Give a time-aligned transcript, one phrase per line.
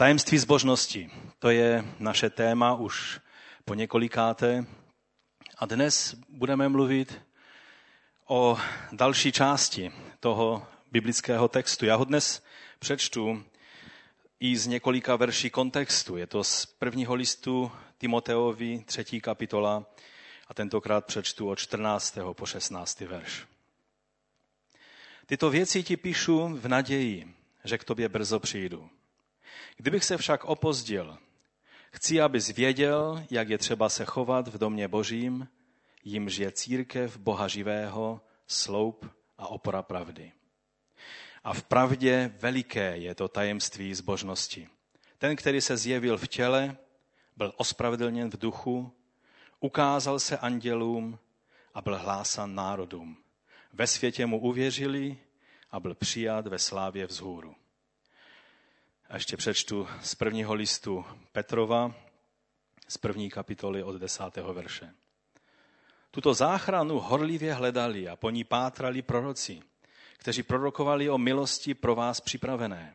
[0.00, 3.20] Tajemství zbožnosti, to je naše téma už
[3.64, 4.64] po několikáté.
[5.58, 7.20] A dnes budeme mluvit
[8.26, 8.58] o
[8.92, 11.86] další části toho biblického textu.
[11.86, 12.44] Já ho dnes
[12.78, 13.44] přečtu
[14.40, 16.16] i z několika verší kontextu.
[16.16, 19.86] Je to z prvního listu Timoteovi, třetí kapitola,
[20.48, 22.18] a tentokrát přečtu od 14.
[22.32, 23.00] po 16.
[23.00, 23.46] verš.
[25.26, 28.90] Tyto věci ti píšu v naději, že k tobě brzo přijdu.
[29.76, 31.18] Kdybych se však opozdil,
[31.92, 35.48] chci, abys věděl, jak je třeba se chovat v domě božím,
[36.04, 40.32] jimž je církev Boha živého, sloup a opora pravdy.
[41.44, 44.68] A v pravdě veliké je to tajemství zbožnosti.
[45.18, 46.76] Ten, který se zjevil v těle,
[47.36, 48.92] byl ospravedlněn v duchu,
[49.60, 51.18] ukázal se andělům
[51.74, 53.16] a byl hlásán národům.
[53.72, 55.18] Ve světě mu uvěřili
[55.70, 57.54] a byl přijat ve slávě vzhůru.
[59.10, 61.94] A ještě přečtu z prvního listu Petrova,
[62.88, 64.94] z první kapitoly od desátého verše.
[66.10, 69.62] Tuto záchranu horlivě hledali a po ní pátrali proroci,
[70.18, 72.94] kteří prorokovali o milosti pro vás připravené.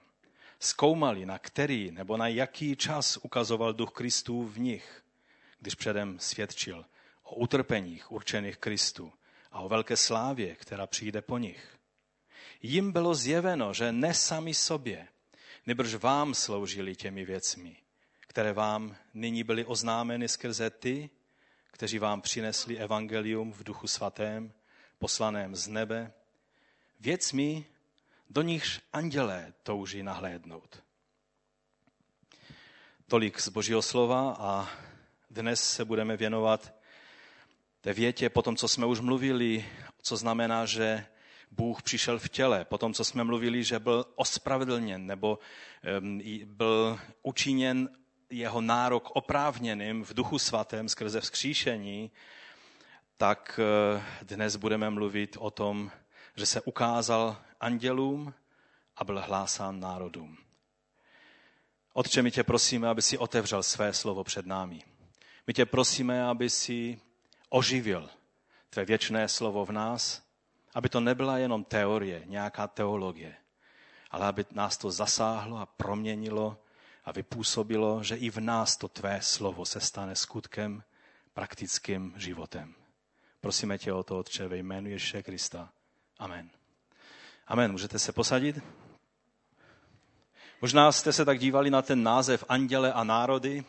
[0.59, 5.03] Zkoumali, na který nebo na jaký čas ukazoval duch Kristů v nich,
[5.59, 6.85] když předem svědčil
[7.23, 9.13] o utrpeních určených Kristu
[9.51, 11.77] a o velké slávě, která přijde po nich.
[12.61, 15.07] Jim bylo zjeveno, že ne sami sobě,
[15.65, 17.77] nebrž vám sloužili těmi věcmi,
[18.21, 21.09] které vám nyní byly oznámeny skrze ty,
[21.71, 24.53] kteří vám přinesli evangelium v duchu svatém,
[24.99, 26.13] poslaném z nebe,
[26.99, 27.65] věcmi,
[28.29, 30.83] do nichž andělé touží nahlédnout.
[33.07, 34.69] Tolik z Božího slova a
[35.29, 36.73] dnes se budeme věnovat
[37.81, 39.65] té větě po tom, co jsme už mluvili,
[40.01, 41.05] co znamená, že
[41.57, 45.39] Bůh přišel v těle, po tom, co jsme mluvili, že byl ospravedlněn nebo
[46.45, 47.89] byl učiněn
[48.29, 52.11] jeho nárok oprávněným v duchu svatém skrze vzkříšení,
[53.17, 55.91] tak eh, dnes budeme mluvit o tom,
[56.35, 58.33] že se ukázal andělům
[58.95, 60.37] a byl hlásán národům.
[61.93, 64.81] Otče, my tě prosíme, aby si otevřel své slovo před námi.
[65.47, 66.99] My tě prosíme, aby si
[67.49, 68.09] oživil
[68.69, 70.24] tvé věčné slovo v nás,
[70.75, 73.35] aby to nebyla jenom teorie, nějaká teologie,
[74.11, 76.57] ale aby nás to zasáhlo a proměnilo
[77.05, 80.83] a vypůsobilo, že i v nás to tvé slovo se stane skutkem,
[81.33, 82.75] praktickým životem.
[83.41, 85.69] Prosíme tě o to, Otče, ve jménu Ježíše Krista.
[86.19, 86.49] Amen.
[87.47, 87.71] Amen.
[87.71, 88.59] Můžete se posadit?
[90.61, 93.65] Možná jste se tak dívali na ten název Anděle a národy,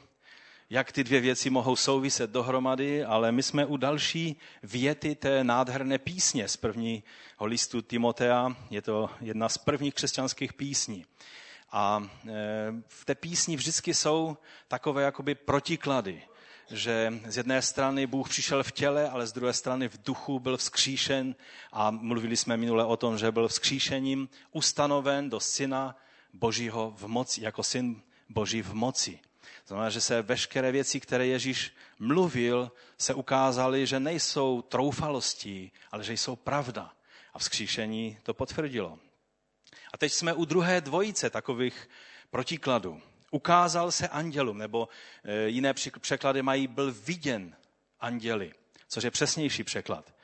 [0.70, 5.98] jak ty dvě věci mohou souviset dohromady, ale my jsme u další věty té nádherné
[5.98, 7.02] písně z prvního
[7.40, 8.56] listu Timotea.
[8.70, 11.04] Je to jedna z prvních křesťanských písní.
[11.72, 12.32] A e,
[12.88, 14.36] v té písni vždycky jsou
[14.68, 16.22] takové jakoby protiklady,
[16.70, 20.56] že z jedné strany Bůh přišel v těle, ale z druhé strany v duchu byl
[20.56, 21.34] vzkříšen
[21.72, 25.96] a mluvili jsme minule o tom, že byl vzkříšením ustanoven do syna
[26.32, 29.20] Božího v moci, jako syn Boží v moci.
[29.66, 36.12] Znamená, že se veškeré věci, které Ježíš mluvil, se ukázaly, že nejsou troufalostí, ale že
[36.12, 36.92] jsou pravda.
[37.34, 38.98] A vzkříšení to potvrdilo.
[39.94, 41.88] A teď jsme u druhé dvojice takových
[42.30, 43.02] protikladů.
[43.30, 44.88] Ukázal se andělům, nebo
[45.24, 47.56] e, jiné překlady mají byl viděn
[48.00, 48.52] anděli,
[48.88, 50.14] což je přesnější překlad.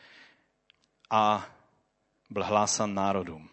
[1.10, 1.48] A
[2.30, 3.50] byl hlásan národům.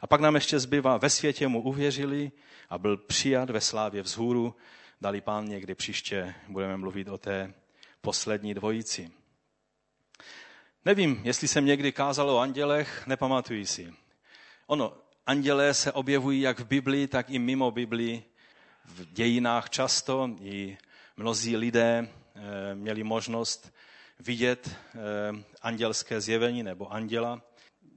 [0.00, 2.32] A pak nám ještě zbývá, ve světě mu uvěřili
[2.70, 4.54] a byl přijat ve slávě vzhůru.
[5.00, 7.54] Dali pán někdy příště budeme mluvit o té
[8.00, 9.10] poslední dvojici.
[10.84, 13.94] Nevím, jestli jsem někdy kázal o andělech, nepamatuji si.
[14.66, 18.24] Ono, Andělé se objevují jak v Biblii, tak i mimo Biblii.
[18.84, 20.78] V dějinách často i
[21.16, 23.72] mnozí lidé eh, měli možnost
[24.20, 24.98] vidět eh,
[25.62, 27.42] andělské zjevení nebo anděla.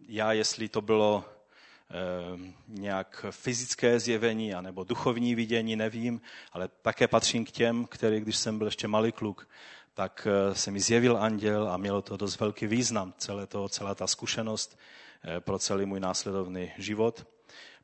[0.07, 1.25] Já, jestli to bylo
[2.67, 6.21] nějak fyzické zjevení nebo duchovní vidění, nevím,
[6.51, 9.47] ale také patřím k těm, který, když jsem byl ještě malý kluk,
[9.93, 14.07] tak se mi zjevil anděl a mělo to dost velký význam, celé to, celá ta
[14.07, 14.77] zkušenost
[15.23, 17.27] Eh, pro celý můj následovný život.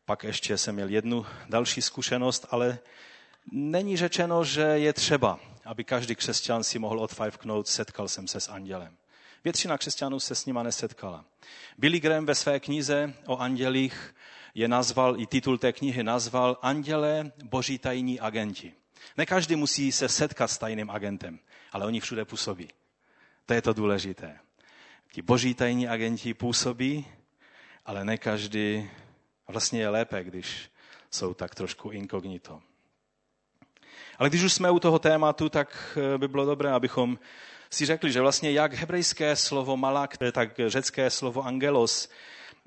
[0.06, 2.80] Pak ještě jsem měl jednu další zkušenost, ale
[3.52, 8.50] není řečeno, že je třeba, aby každý křesťan si mohl odfajfknout, setkal jsem se s
[8.50, 8.98] andělem.
[9.46, 11.26] Většina křesťanů se s nima nesetkala.
[11.78, 14.16] Billy Graham ve své knize o andělích
[14.54, 18.74] je nazval, i titul té knihy nazval Anděle, boží tajní agenti.
[19.18, 21.40] Ne každý musí se setkat s tajným agentem,
[21.72, 22.68] ale oni všude působí.
[23.46, 24.40] To je to důležité.
[25.12, 27.06] Ti boží tajní agenti působí
[27.86, 28.90] ale ne každý,
[29.48, 30.72] vlastně je lépe, když
[31.12, 32.62] jsou tak trošku inkognito.
[34.18, 37.20] Ale když už jsme u toho tématu, tak eh, by bylo dobré, abychom
[37.76, 42.10] si řekli, že vlastně jak hebrejské slovo malak, tak řecké slovo angelos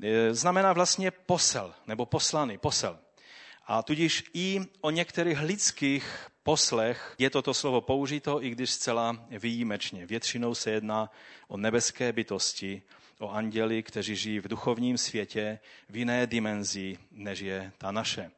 [0.03, 2.99] eh, znamená vlastně posel, nebo poslany, posel.
[3.67, 10.07] A tudíž i o některých lidských poslech je toto slovo použito, i když zcela výjimečně.
[10.07, 11.11] Většinou se jedná
[11.49, 12.83] o nebeské bytosti,
[13.19, 15.59] o anděli, kteří žijí v duchovním světě
[15.89, 18.31] v jiné dimenzi, než je ta naše.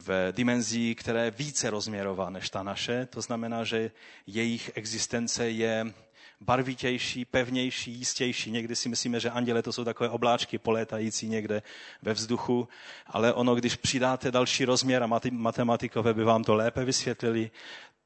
[0.00, 3.90] V dimenzii, která je více rozměrová než ta naše, to znamená, že
[4.26, 5.94] jejich existence je
[6.40, 8.50] barvitější, pevnější, jistější.
[8.50, 11.62] Někdy si myslíme, že anděle to jsou takové obláčky polétající někde
[12.02, 12.68] ve vzduchu,
[13.06, 17.50] ale ono, když přidáte další rozměr a matematikové by vám to lépe vysvětlili,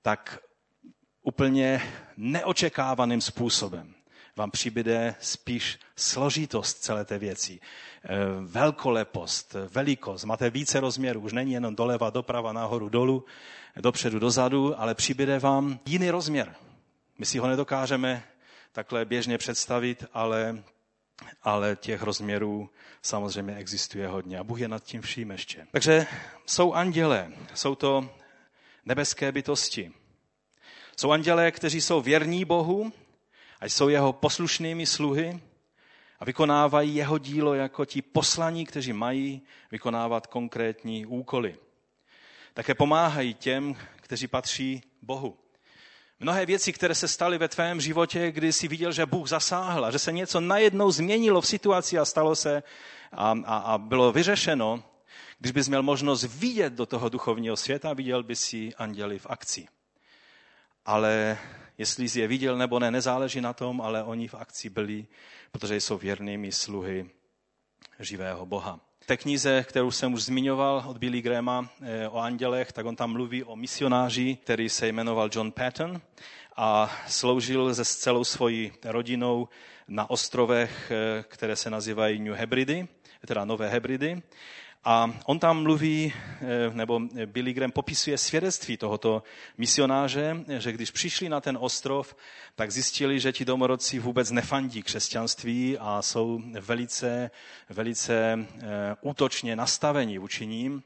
[0.02, 0.38] tak
[1.22, 1.82] úplně
[2.16, 3.94] neočekávaným způsobem
[4.36, 7.60] vám přibyde spíš složitost celé té věci.
[8.04, 8.08] Eh,
[8.40, 13.24] velkolepost, velikost, máte více rozměrů, už není jenom doleva, doprava, nahoru, dolů,
[13.76, 16.54] dopředu, dozadu, ale přibyde vám jiný rozměr.
[17.18, 18.22] My si ho nedokážeme
[18.72, 20.62] takhle běžně představit, ale,
[21.42, 22.70] ale těch rozměrů
[23.02, 25.66] samozřejmě existuje hodně a Bůh je nad tím vším ještě.
[25.70, 26.06] Takže
[26.46, 28.10] jsou anděle, jsou to
[28.84, 29.92] nebeské bytosti.
[30.96, 32.92] Jsou andělé, kteří jsou věrní Bohu
[33.62, 35.40] a jsou jeho poslušnými sluhy
[36.20, 41.56] a vykonávají jeho dílo jako ti poslaní, kteří mají vykonávat konkrétní úkoly.
[42.54, 45.38] Také pomáhají těm, kteří patří Bohu.
[46.20, 49.90] Mnohé věci, které se staly ve tvém životě, kdy jsi viděl, že Bůh zasáhl a
[49.90, 52.62] že se něco najednou změnilo v situaci a stalo se
[53.12, 54.84] a, a, a bylo vyřešeno,
[55.38, 59.66] když bys měl možnost vidět do toho duchovního světa, viděl bys si anděli v akci.
[60.86, 61.38] Ale
[61.78, 65.06] jestli jsi je viděl nebo ne, nezáleží na tom, ale oni v akci byli,
[65.52, 67.10] protože jsou věrnými sluhy
[68.00, 68.80] živého Boha.
[69.00, 72.96] V té knize, kterou jsem už zmiňoval od Billy Grahama eh, o andělech, tak on
[72.96, 76.00] tam mluví o misionáři, který se jmenoval John Patton
[76.56, 79.48] a sloužil se celou svojí rodinou
[79.88, 82.88] na ostrovech, eh, které se nazývají New Hebridy,
[83.26, 84.22] teda Nové Hebridy.
[84.84, 89.22] A on tam mluví, eh, nebo Billy Graham popisuje svědectví tohoto
[89.58, 92.16] misionáře, že když přišli na ten ostrov,
[92.54, 97.30] tak zjistili, že ti domorodci vůbec nefandí křesťanství a jsou velice,
[97.68, 98.66] velice eh,
[99.00, 100.82] útočně nastaveni vůči ním.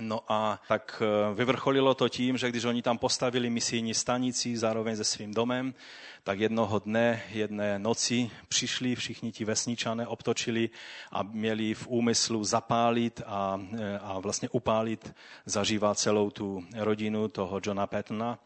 [0.00, 4.96] No a tak eh, vyvrcholilo to tím, že když oni tam postavili misijní stanici zároveň
[4.96, 5.74] se svým domem,
[6.22, 10.70] tak jednoho dne, jedné noci přišli všichni ti vesničané, obtočili
[11.12, 15.14] a měli v úmyslu zapálit a, eh, a vlastně upálit
[15.46, 18.38] zažívá celou tu rodinu toho Johna Pattona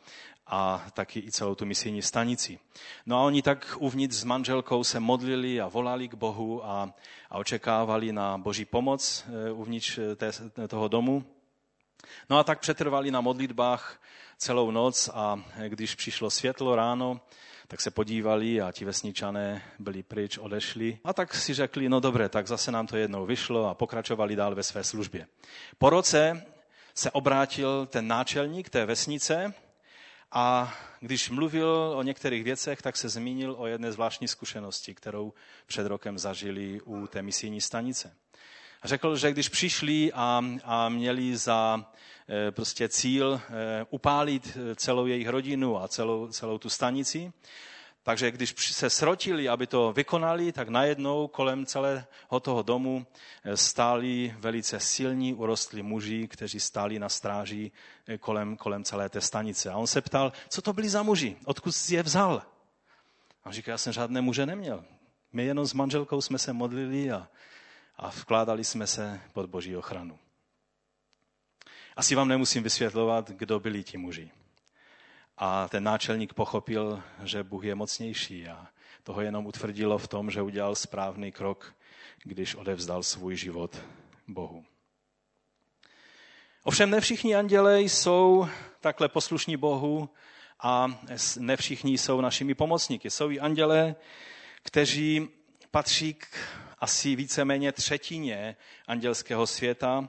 [0.46, 2.58] a taky i celou tu misijní stanici.
[3.06, 6.94] No a oni tak uvnitř s manželkou se modlili a volali k Bohu a,
[7.30, 10.30] a očekávali na boží pomoc eh, uvnitř té,
[10.68, 11.24] toho domu.
[12.30, 14.00] No a tak přetrvali na modlitbách
[14.38, 17.20] celou noc a když přišlo světlo ráno,
[17.68, 20.98] tak se podívali a ti vesničané byli pryč, odešli.
[21.04, 24.54] A tak si řekli, no dobré, tak zase nám to jednou vyšlo a pokračovali dál
[24.54, 25.26] ve své službě.
[25.78, 26.46] Po roce
[26.94, 29.54] se obrátil ten náčelník té vesnice
[30.32, 35.32] a když mluvil o některých věcech, tak se zmínil o jedné zvláštní zkušenosti, kterou
[35.66, 38.16] před rokem zažili u té misijní stanice.
[38.84, 41.86] Řekl, že když přišli a, a měli za
[42.28, 47.32] e, prostě cíl e, upálit e, celou jejich rodinu a celou, celou tu stanici,
[48.02, 53.06] takže když se srotili, aby to vykonali, tak najednou kolem celého toho domu
[53.54, 57.72] stáli velice silní, urostlí muži, kteří stáli na stráži
[58.20, 59.70] kolem, kolem celé té stanice.
[59.70, 62.42] A on se ptal, co to byli za muži, odkud jsi je vzal?
[63.44, 64.84] A on říká, já jsem žádné muže neměl.
[65.32, 67.28] My jenom s manželkou jsme se modlili a
[67.96, 70.18] a vkládali jsme se pod boží ochranu.
[71.96, 74.30] Asi vám nemusím vysvětlovat, kdo byli ti muži.
[75.38, 78.66] A ten náčelník pochopil, že Bůh je mocnější a
[79.02, 81.74] toho jenom utvrdilo v tom, že udělal správný krok,
[82.24, 83.84] když odevzdal svůj život
[84.28, 84.64] Bohu.
[86.62, 88.48] Ovšem ne všichni anděle jsou
[88.80, 90.08] takhle poslušní Bohu
[90.60, 91.00] a
[91.38, 93.10] ne všichni jsou našimi pomocníky.
[93.10, 93.96] Jsou i anděle,
[94.62, 95.28] kteří
[95.70, 96.26] patří k
[96.84, 100.08] asi víceméně třetině andělského světa,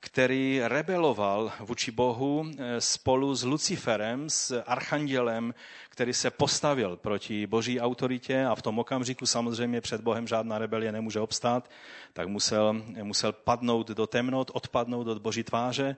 [0.00, 5.54] který rebeloval vůči Bohu eh, spolu s Luciferem, s archandělem,
[5.88, 10.92] který se postavil proti boží autoritě a v tom okamžiku samozřejmě před Bohem žádná rebelie
[10.92, 11.70] nemůže obstát,
[12.12, 15.96] tak musel, musel padnout do temnot, odpadnout od boží tváře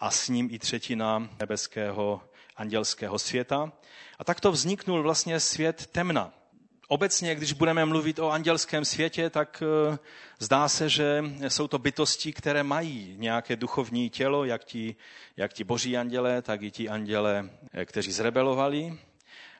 [0.00, 2.20] a s ním i třetina nebeského
[2.56, 3.72] andělského světa.
[4.18, 6.41] A takto vzniknul vlastně svět temna
[6.92, 9.98] Obecně, když budeme mluvit o andělském světě, tak eh,
[10.38, 14.96] zdá se, že jsou to bytosti, které mají nějaké duchovní tělo, jak ti,
[15.36, 18.98] jak ti boží anděle, tak i ti anděle, eh, kteří zrebelovali.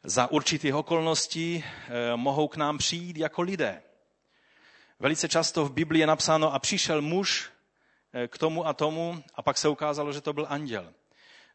[0.05, 3.83] Za určitých okolností eh, mohou k nám přijít jako lidé.
[5.01, 7.51] Velice často v Biblii je napsáno, a přišel muž
[8.29, 10.93] k tomu a tomu, a pak se ukázalo, že to byl anděl.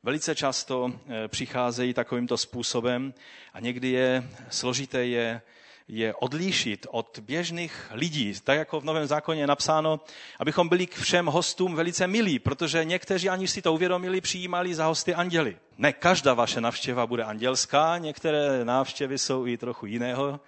[0.04, 0.92] Velice často
[1.28, 3.14] přicházejí takovýmto způsobem
[3.54, 5.42] a někdy je složité je
[5.88, 10.00] je odlíšit od běžných lidí, tak jako v Novém zákoně je napsáno,
[10.40, 14.86] abychom byli k všem hostům velice milí, protože někteří, ani si to uvědomili, přijímali za
[14.86, 15.58] hosty anděli.
[15.78, 20.40] Ne každá vaše návštěva bude andělská, některé návštěvy jsou i trochu jiného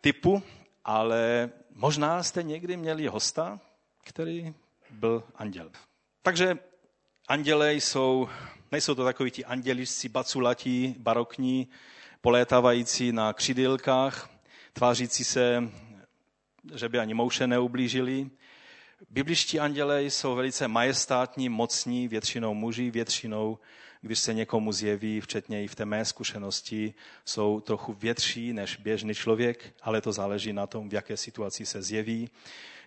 [0.00, 0.42] typu,
[0.84, 3.60] ale možná jste někdy měli hosta,
[4.04, 4.54] který
[4.90, 5.70] byl anděl.
[6.22, 6.58] Takže
[7.28, 8.28] anděle jsou,
[8.72, 11.68] nejsou to takoví ti anděličci baculatí, barokní,
[12.22, 14.30] polétávající na křidylkách,
[14.72, 15.68] tvářící se,
[16.74, 18.30] že by ani mouše neublížili.
[19.10, 23.58] Bibliští anděle jsou velice majestátní, mocní, většinou muži, většinou,
[24.02, 26.94] když se někomu zjeví, včetně i v té mé zkušenosti,
[27.24, 31.82] jsou trochu větší než běžný člověk, ale to záleží na tom, v jaké situaci se
[31.82, 32.30] zjeví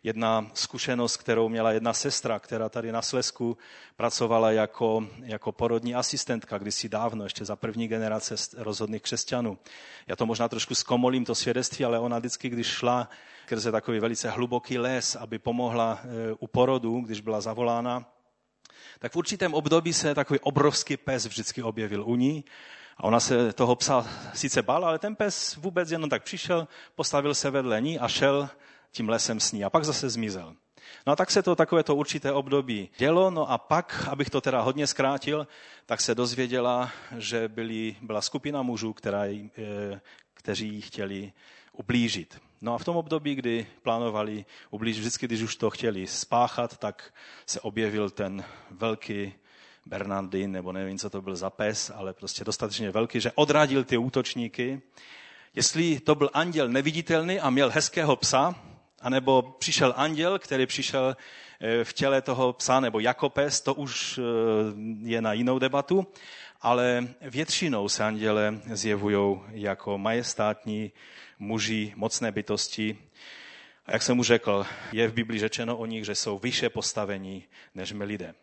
[0.05, 3.57] jedna zkušenost, kterou měla jedna sestra, která tady na Slesku
[3.95, 9.57] pracovala jako, jako porodní asistentka kdysi dávno, ještě za první generace rozhodných křesťanů.
[10.07, 13.09] Já to možná trošku zkomolím, to svědectví, ale ona vždycky, když šla
[13.45, 18.05] skrze takový velice hluboký les, aby pomohla e, u porodu, když byla zavolána,
[18.99, 22.43] tak v určitém období se takový obrovský pes vždycky objevil u ní
[22.97, 27.35] a ona se toho psa sice bála, ale ten pes vůbec jenom tak přišel, postavil
[27.35, 28.49] se vedle ní a šel
[28.91, 30.55] tím lesem sní a pak zase zmizel.
[31.07, 34.61] No a tak se to takovéto určité období dělo, no a pak, abych to teda
[34.61, 35.47] hodně zkrátil,
[35.85, 39.49] tak se dozvěděla, že byli, byla skupina mužů, která, eh,
[40.33, 41.33] kteří jí chtěli
[41.71, 42.44] ublížit.
[42.61, 47.13] No a v tom období, kdy plánovali ublížit, vždycky, když už to chtěli spáchat, tak
[47.45, 49.33] se objevil ten velký
[49.85, 53.97] Bernardin, nebo nevím, co to byl za pes, ale prostě dostatečně velký, že odradil ty
[53.97, 54.81] útočníky.
[55.55, 58.55] Jestli to byl anděl neviditelný a měl hezkého psa,
[59.01, 61.17] anebo přišel anděl, který přišel
[61.61, 64.21] eh, v těle toho psa, nebo jako pes, to už eh,
[65.01, 66.07] je na jinou debatu,
[66.61, 70.91] ale většinou se anděle zjevují jako majestátní
[71.39, 72.97] muži, mocné bytosti.
[73.85, 77.43] A jak jsem mu řekl, je v Biblii řečeno o nich, že jsou vyše postavení
[77.75, 78.35] než my lidé.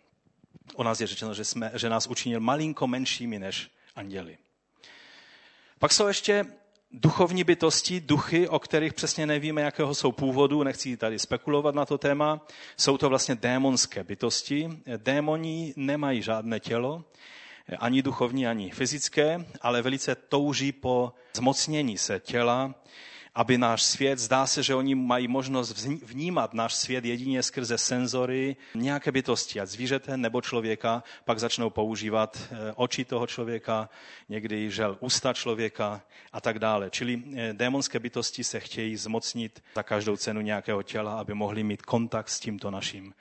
[0.75, 4.38] O nás je řečeno, že, jsme, že nás učinil malinko menšími než anděli.
[5.78, 6.47] Pak jsou ještě
[6.92, 11.99] duchovní bytosti, duchy, o kterých přesně nevíme, jakého jsou původu, nechci tady spekulovat na to
[11.99, 14.69] téma, jsou to vlastně démonské bytosti.
[14.97, 17.04] Démoni nemají žádné tělo,
[17.76, 22.74] ani duchovní, ani fyzické, ale velice touží po zmocnění se těla,
[23.34, 28.56] aby náš svět, zdá se, že oni mají možnost vnímat náš svět jedině skrze senzory,
[28.74, 33.88] nějaké bytosti, ať zvířete nebo člověka, pak začnou používat eh, oči toho člověka,
[34.28, 36.02] někdy žel ústa člověka
[36.32, 36.90] a tak dále.
[36.90, 41.82] Čili eh, démonské bytosti se chtějí zmocnit za každou cenu nějakého těla, aby mohli mít
[41.82, 43.14] kontakt s tímto naším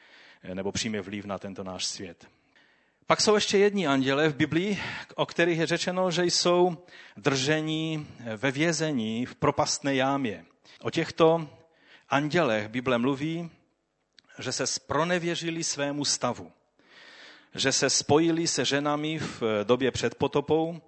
[0.43, 2.27] eh, nebo přímě vliv na tento náš svět.
[3.11, 4.79] Pak jsou ještě jedni anděle v Biblii,
[5.15, 6.77] o kterých je řečeno, že jsou
[7.17, 10.45] držení ve vězení v propastné jámě.
[10.81, 11.47] O těchto
[12.09, 13.49] andělech Bible mluví,
[14.39, 16.51] že se spronevěřili svému stavu,
[17.55, 20.81] že se spojili se ženami v době před potopou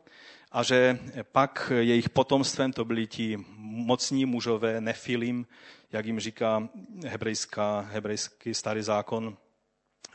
[0.51, 0.99] a že
[1.31, 5.47] pak jejich potomstvem to byli ti mocní mužové, nefilim,
[5.91, 6.69] jak jim říká
[7.07, 9.37] hebrejská, hebrejský starý zákon,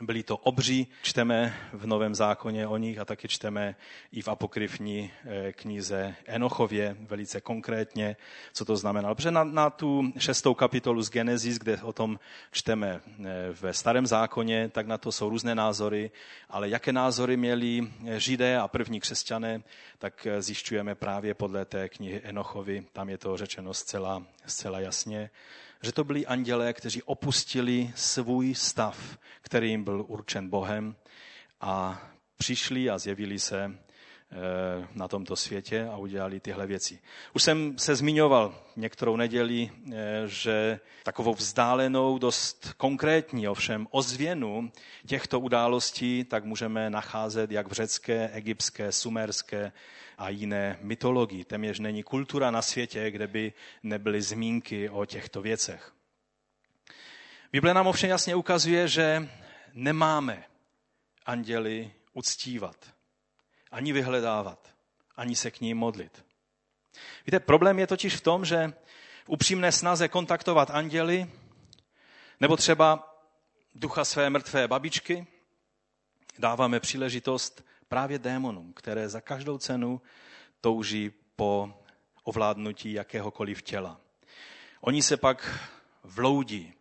[0.01, 3.75] byli to obří, čteme v Novém zákoně o nich a taky čteme
[4.11, 8.15] i v apokryfní eh, knize Enochově velice konkrétně,
[8.53, 9.15] co to znamená.
[9.15, 12.19] Protože na, na tu šestou kapitolu z Genesis, kde o tom
[12.51, 13.23] čteme eh,
[13.61, 16.11] ve starém zákoně, tak na to jsou různé názory,
[16.49, 19.61] ale jaké názory měli židé a první křesťané,
[19.97, 25.29] tak eh, zjišťujeme právě podle té knihy Enochovi, tam je to řečeno zcela, zcela jasně
[25.83, 30.95] že to byli andělé, kteří opustili svůj stav, který jim byl určen Bohem
[31.61, 32.01] a
[32.37, 33.77] přišli a zjevili se
[34.95, 36.99] na tomto světě a udělali tyhle věci.
[37.33, 44.71] Už jsem se zmiňoval některou neděli, eh, že takovou vzdálenou, dost konkrétní ovšem ozvěnu
[45.05, 49.71] těchto událostí tak můžeme nacházet jak v řecké, egyptské, sumerské
[50.17, 51.45] a jiné mytologii.
[51.45, 55.93] Téměř není kultura na světě, kde by nebyly zmínky o těchto věcech.
[57.51, 59.29] Bible nám ovšem jasně ukazuje, že
[59.73, 60.43] nemáme
[61.25, 62.75] anděli uctívat,
[63.71, 64.69] ani vyhledávat,
[65.15, 66.25] ani se k ním modlit.
[67.25, 68.73] Víte, problém je totiž v tom, že
[69.25, 71.31] v upřímné snaze kontaktovat anděly,
[72.39, 73.15] nebo třeba
[73.75, 75.27] ducha své mrtvé babičky,
[76.39, 80.01] dáváme příležitost právě démonům, které za každou cenu
[80.61, 81.73] touží po
[82.23, 84.01] ovládnutí jakéhokoliv těla.
[84.81, 85.59] Oni se pak
[86.03, 86.73] vloudí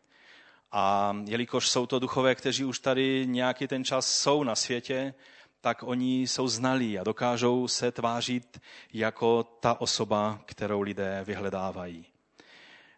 [0.72, 5.14] a jelikož jsou to duchové, kteří už tady nějaký ten čas jsou na světě,
[5.60, 8.60] tak oni jsou znalí a dokážou se tvářit
[8.92, 12.06] jako ta osoba, kterou lidé vyhledávají.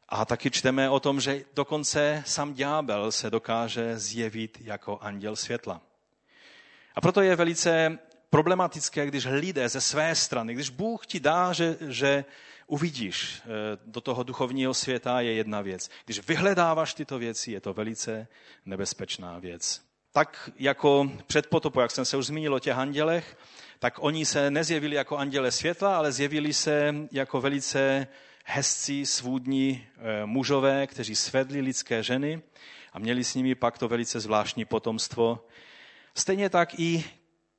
[0.08, 5.80] A taky čteme o tom, že dokonce sam ďábel se dokáže zjevit jako anděl světla.
[6.94, 7.98] A proto je velice
[8.30, 12.24] problematické, když lidé ze své strany, když Bůh ti dá, že, že
[12.66, 13.48] uvidíš eh,
[13.86, 15.90] do toho duchovního světa, je jedna věc.
[16.04, 18.28] Když vyhledáváš tyto věci, je to velice
[18.66, 19.89] nebezpečná věc.
[20.12, 23.36] Tak jako před potopou, jak jsem se už zmínil o těch andělech,
[23.78, 28.06] tak oni se nezjevili jako anděle světla, ale zjevili se jako velice
[28.44, 32.42] hezcí, svůdní eh, mužové, kteří svedli lidské ženy
[32.92, 35.46] a měli s nimi pak to velice zvláštní potomstvo.
[36.14, 37.04] Stejně tak i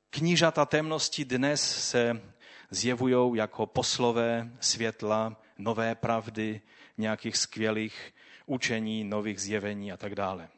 [0.09, 2.21] knížata temnosti dnes se
[2.69, 6.61] zjevují jako poslové světla, nové pravdy,
[6.97, 8.13] nějakých skvělých
[8.45, 10.49] učení, nových zjevení a tak dále.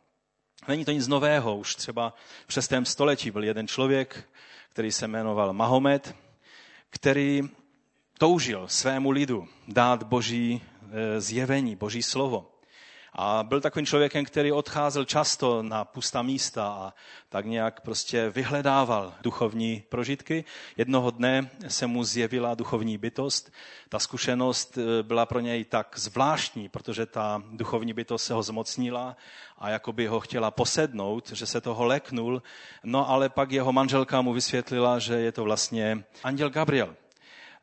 [0.67, 2.13] Není to nic nového, už třeba
[2.47, 2.73] v 6.
[2.83, 4.29] století byl jeden člověk,
[4.69, 6.15] který se jmenoval Mahomet,
[6.89, 7.43] který
[8.17, 12.52] toužil svému lidu dát boží e, zjevení, boží slovo.
[13.15, 16.93] A byl takovým člověkem, který odcházel často na pustá místa a
[17.29, 20.45] tak nějak prostě vyhledával duchovní prožitky.
[20.77, 23.51] Jednoho dne se mu zjevila duchovní bytost.
[23.89, 29.17] Ta zkušenost e, byla pro něj tak zvláštní, protože ta duchovní bytost se ho zmocnila
[29.57, 32.41] a jako by ho chtěla posednout, že se toho leknul.
[32.83, 36.95] No ale pak jeho manželka mu vysvětlila, že je to vlastně anděl Gabriel.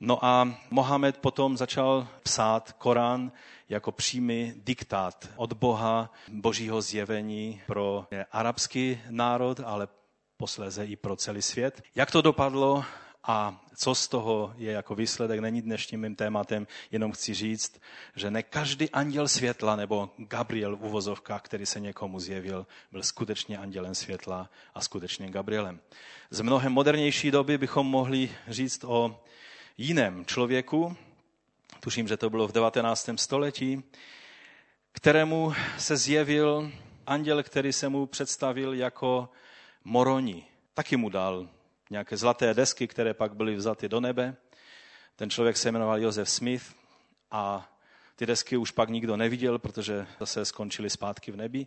[0.00, 3.32] No a Mohamed potom začal psát Korán
[3.70, 9.88] jako přímý diktát od Boha, božího zjevení pro arabský národ, ale
[10.36, 11.82] posléze i pro celý svět.
[11.94, 12.84] Jak to dopadlo
[13.24, 17.80] a co z toho je jako výsledek, není dnešním mým tématem, jenom chci říct,
[18.16, 23.58] že ne každý anděl světla nebo Gabriel v uvozovkách, který se někomu zjevil, byl skutečně
[23.58, 25.80] andělem světla a skutečně Gabrielem.
[26.30, 29.22] Z mnohem modernější doby bychom mohli říct o
[29.78, 30.96] jiném člověku,
[31.80, 33.10] tuším, že to bylo v 19.
[33.16, 33.82] století,
[34.92, 36.72] kterému se zjevil
[37.06, 39.28] anděl, který se mu představil jako
[39.84, 40.44] moroni.
[40.74, 41.48] Taky mu dal
[41.90, 44.36] nějaké zlaté desky, které pak byly vzaty do nebe.
[45.16, 46.64] Ten člověk se jmenoval Josef Smith
[47.30, 47.72] a
[48.16, 51.66] ty desky už pak nikdo neviděl, protože zase skončily zpátky v nebi.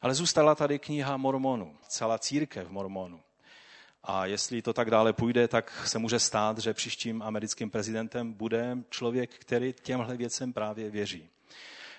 [0.00, 3.23] Ale zůstala tady kniha Mormonu, celá církev Mormonu.
[4.04, 8.78] A jestli to tak dále půjde, tak se může stát, že příštím americkým prezidentem bude
[8.90, 11.28] člověk, který těmhle věcem právě věří.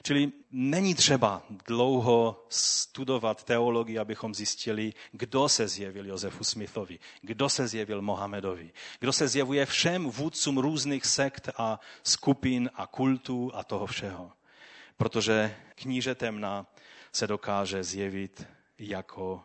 [0.04, 7.68] Čili není třeba dlouho studovat teologii, abychom zjistili, kdo se zjevil Josefu Smithovi, kdo se
[7.68, 13.86] zjevil Mohamedovi, kdo se zjevuje všem vůdcům různých sekt a skupin a kultů a toho
[13.86, 14.32] všeho.
[14.98, 16.66] Protože kníže temna
[17.12, 18.48] se dokáže zjevit
[18.80, 19.44] jako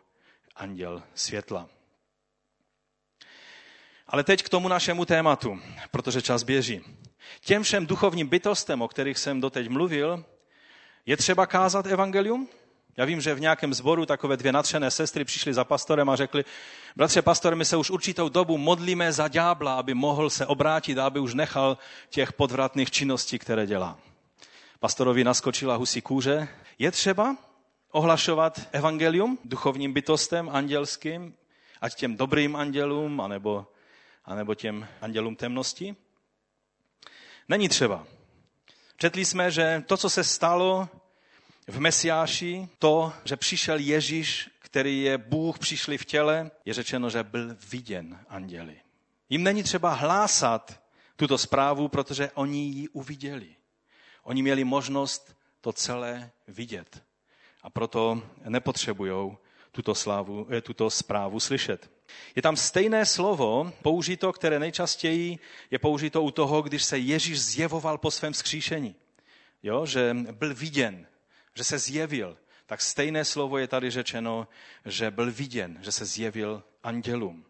[0.55, 1.69] anděl světla.
[4.11, 5.59] Ale teď k tomu našemu tématu,
[5.91, 6.81] protože čas běží.
[7.41, 10.25] Těm všem duchovním bytostem, o kterých jsem doteď mluvil,
[11.05, 12.47] je třeba kázat evangelium?
[12.97, 16.45] Já vím, že v nějakém zboru takové dvě natřené sestry přišly za pastorem a řekli,
[16.95, 21.05] bratře pastor, my se už určitou dobu modlíme za ďábla, aby mohl se obrátit a
[21.05, 21.77] aby už nechal
[22.09, 23.99] těch podvratných činností, které dělá.
[24.79, 26.47] Pastorovi naskočila husí kůže.
[26.79, 27.37] Je třeba
[27.91, 31.33] ohlašovat evangelium duchovním bytostem andělským,
[31.81, 33.67] ať těm dobrým andělům, anebo
[34.25, 35.95] anebo těm andělům temnosti?
[37.49, 38.07] Není třeba.
[38.97, 40.89] Četli jsme, že to, co se stalo
[41.67, 47.23] v Mesiáši, to, že přišel Ježíš, který je Bůh, přišli v těle, je řečeno, že
[47.23, 48.81] byl viděn anděli.
[49.29, 50.81] Jim není třeba hlásat
[51.15, 53.55] tuto zprávu, protože oni ji uviděli.
[54.23, 57.03] Oni měli možnost to celé vidět.
[57.63, 59.37] A proto nepotřebují
[59.71, 61.91] tuto, slávu, eh, tuto zprávu slyšet.
[62.35, 65.39] Je tam stejné slovo použito, které nejčastěji
[65.71, 68.95] je použito u toho, když se Ježíš zjevoval po svém skříšení.
[69.63, 71.07] Jo, že byl viděn,
[71.55, 72.37] že se zjevil.
[72.65, 74.47] Tak stejné slovo je tady řečeno,
[74.85, 77.45] že byl viděn, že se zjevil andělům.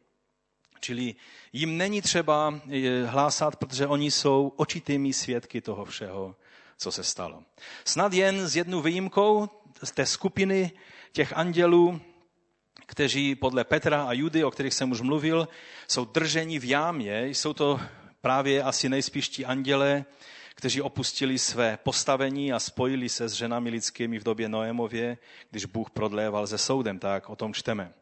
[0.80, 1.16] Čili
[1.54, 6.36] jim není třeba eh, hlásat, protože oni jsou očitými svědky toho všeho,
[6.78, 7.44] co se stalo.
[7.86, 9.50] Snad jen s jednou výjimkou
[9.84, 10.72] z té skupiny
[11.12, 12.02] těch andělů,
[12.92, 15.48] kteří podle Petra a Judy, o kterých jsem už mluvil,
[15.88, 17.28] jsou drženi v jámě.
[17.28, 17.80] Jsou to
[18.22, 20.06] právě asi nejspíš ti anděle,
[20.56, 25.18] kteří opustili své postavení a spojili se s ženami lidskými v době Noémově,
[25.52, 27.94] když Bůh prodléval se soudem, tak o tom čteme.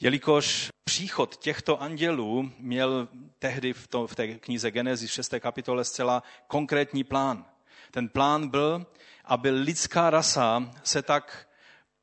[0.00, 5.34] Jelikož příchod těchto andělů měl tehdy v, to, v té knize Genesis 6.
[5.40, 7.44] kapitole zcela konkrétní plán.
[7.90, 8.86] Ten plán byl,
[9.24, 11.48] aby lidská rasa se tak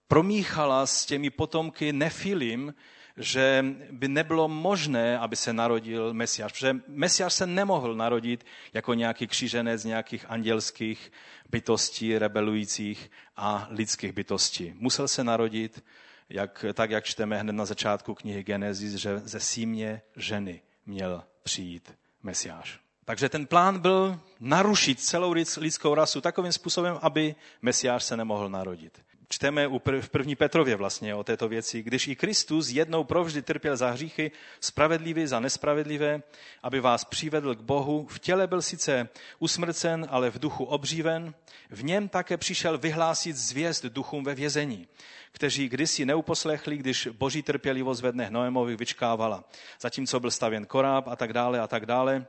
[0.09, 2.73] promíchala s těmi potomky Nefilim,
[3.17, 6.51] že by nebylo možné, aby se narodil Mesiáš.
[6.51, 11.11] Protože Mesiáš se nemohl narodit jako nějaký kříženec nějakých andělských
[11.49, 14.73] bytostí, rebelujících a lidských bytostí.
[14.75, 15.83] Musel se narodit,
[16.29, 21.93] jak, tak jak čteme hned na začátku knihy Genesis, že ze símě ženy měl přijít
[22.23, 22.79] Mesiáš.
[23.05, 29.08] Takže ten plán byl narušit celou lidskou rasu takovým způsobem, aby Mesiáš se nemohl narodit
[29.29, 29.67] čteme
[30.01, 34.31] v první Petrově vlastně o této věci, když i Kristus jednou provždy trpěl za hříchy,
[34.59, 36.21] spravedlivý za nespravedlivé,
[36.63, 38.07] aby vás přivedl k Bohu.
[38.09, 41.33] V těle byl sice usmrcen, ale v duchu obříven.
[41.69, 44.87] V něm také přišel vyhlásit zvěst duchům ve vězení,
[45.31, 49.43] kteří kdysi neuposlechli, když boží trpělivost ve dnech Noémovi vyčkávala.
[49.81, 52.25] Zatímco byl stavěn koráb a tak dále a tak dále.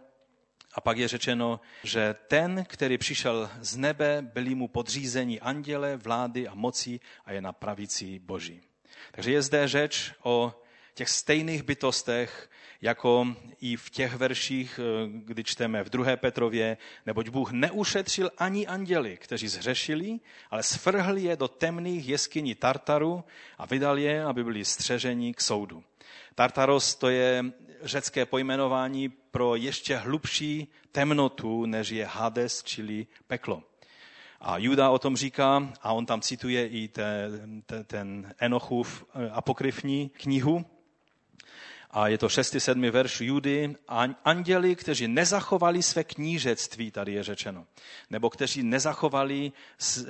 [0.75, 6.49] A pak je řečeno, že ten, který přišel z nebe, byli mu podřízení anděle, vlády
[6.49, 8.61] a moci a je na pravici Boží.
[9.13, 10.55] Takže je zde řeč o
[10.95, 12.51] těch stejných bytostech,
[12.83, 13.27] jako
[13.61, 16.17] i v těch verších, eh, kdy čteme v 2.
[16.17, 23.25] Petrově, neboť Bůh neušetřil ani anděli, kteří zhřešili, ale svrhl je do temných jeskyní Tartaru
[23.59, 25.85] a vydal je, aby byli střeženi k soudu.
[26.35, 27.45] Tartaros to je
[27.83, 33.63] řecké pojmenování pro ještě hlubší temnotu, než je Hades, čili peklo.
[34.41, 40.09] A Juda o tom říká, a on tam cituje i ten, ten Enochův eh, apokryfní
[40.09, 40.65] knihu,
[41.93, 42.55] a je to 6.
[42.59, 42.83] 7.
[42.91, 43.75] verš Judy.
[44.25, 47.67] Anděli, kteří nezachovali své knížectví, tady je řečeno,
[48.11, 50.05] nebo kteří nezachovali eh,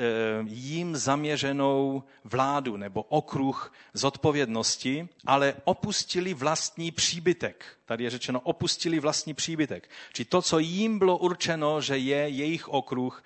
[0.47, 7.64] jim zaměřenou vládu nebo okruh zodpovědnosti, ale opustili vlastní příbytek.
[7.85, 9.90] Tady je řečeno, opustili vlastní příbytek.
[10.12, 13.23] Či to, co jim bylo určeno, že je jejich okruh,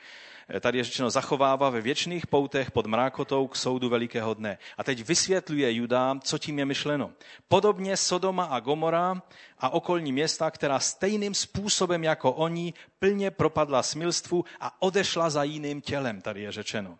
[0.60, 4.58] tady je řečeno, zachovává ve věčných poutech pod mrákotou k soudu velikého dne.
[4.78, 7.10] A teď vysvětluje Juda, co tím je myšleno.
[7.48, 9.22] Podobně Sodoma a Gomora
[9.58, 15.80] a okolní města, která stejným způsobem jako oni plně propadla smilstvu a odešla za jiným
[15.80, 16.98] tělem, tady je řečeno.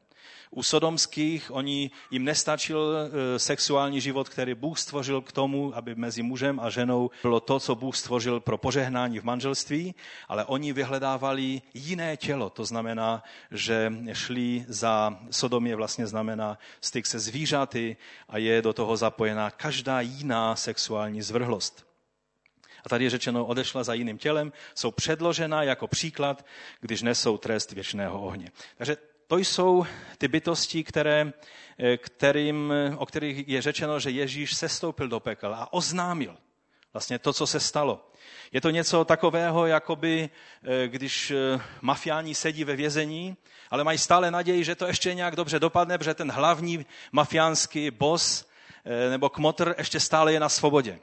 [0.50, 6.22] U sodomských oni jim nestačil e, sexuální život, který Bůh stvořil k tomu, aby mezi
[6.22, 9.94] mužem a ženou bylo to, co Bůh stvořil pro požehnání v manželství,
[10.28, 12.50] ale oni vyhledávali jiné tělo.
[12.50, 17.96] To znamená, že šli za sodomě vlastně znamená styk se zvířaty
[18.28, 21.86] a je do toho zapojená každá jiná sexuální zvrhlost.
[22.84, 26.46] A tady je řečeno, odešla za jiným tělem, jsou předložena jako příklad,
[26.80, 28.50] když nesou trest věčného ohně.
[28.76, 29.86] Takže to jsou
[30.18, 31.32] ty bytosti, které,
[31.78, 36.36] eh, kterým, o kterých je řečeno, že Ježíš sestoupil do pekel a oznámil
[36.92, 38.10] vlastně to, co se stalo.
[38.52, 40.30] Je to něco takového, jakoby
[40.62, 43.36] eh, když eh, mafiáni sedí ve vězení,
[43.70, 48.48] ale mají stále naději, že to ještě nějak dobře dopadne, protože ten hlavní mafiánský boss
[49.10, 50.98] nebo kmotr ještě stále je na svobodě.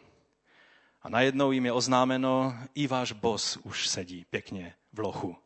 [1.02, 5.41] A najednou jim je oznámeno, i váš boss už sedí pěkně v lochu.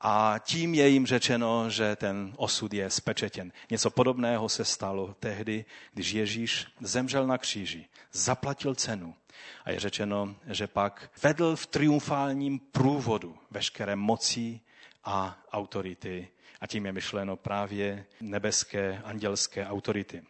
[0.00, 3.52] A tím je jim řečeno, že ten osud je spečetěn.
[3.70, 9.14] Něco podobného se stalo tehdy, když Ježíš zemřel na kříži, zaplatil cenu.
[9.64, 14.60] A je řečeno, že pak vedl v triumfálním průvodu veškeré moci
[15.04, 16.28] a autority.
[16.60, 20.22] A tím je myšleno právě nebeské, andělské autority.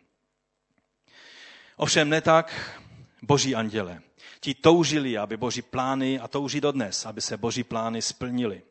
[1.76, 2.78] Ovšem ne tak
[3.22, 4.02] boží anděle.
[4.40, 8.62] Ti toužili, aby boží plány, a touží dodnes, aby se boží plány splnily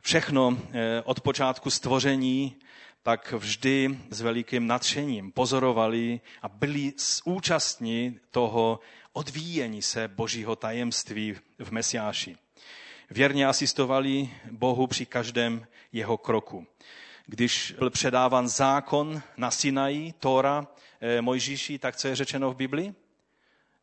[0.00, 2.56] všechno eh, od počátku stvoření,
[3.02, 6.92] tak vždy s velikým nadšením pozorovali a byli
[7.24, 8.80] účastní toho
[9.12, 12.36] odvíjení se božího tajemství v Mesiáši.
[13.10, 16.66] Věrně asistovali Bohu při každém jeho kroku.
[17.26, 20.66] Když byl předáván zákon na Sinaji, Tóra,
[21.00, 22.94] eh, Mojžíši, tak co je řečeno v Biblii?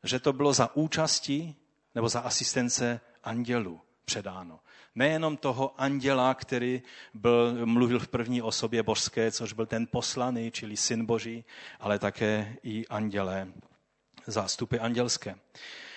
[0.03, 1.56] Že to bylo za účasti
[1.95, 4.60] nebo za asistence andělů předáno.
[4.97, 6.81] Nejenom toho anděla, který
[7.13, 11.45] byl, mluvil v první osobě božské, což byl ten poslaný, čili syn boží,
[11.79, 13.47] ale také i anděle,
[14.27, 15.36] zástupy andělské.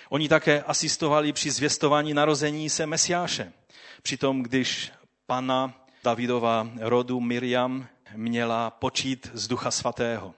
[0.09, 3.53] Oni také asistovali při zvěstování narození se Mesiáše.
[4.01, 4.91] Přitom, když
[5.25, 10.33] pana Davidova rodu Miriam měla počít z Ducha Svatého.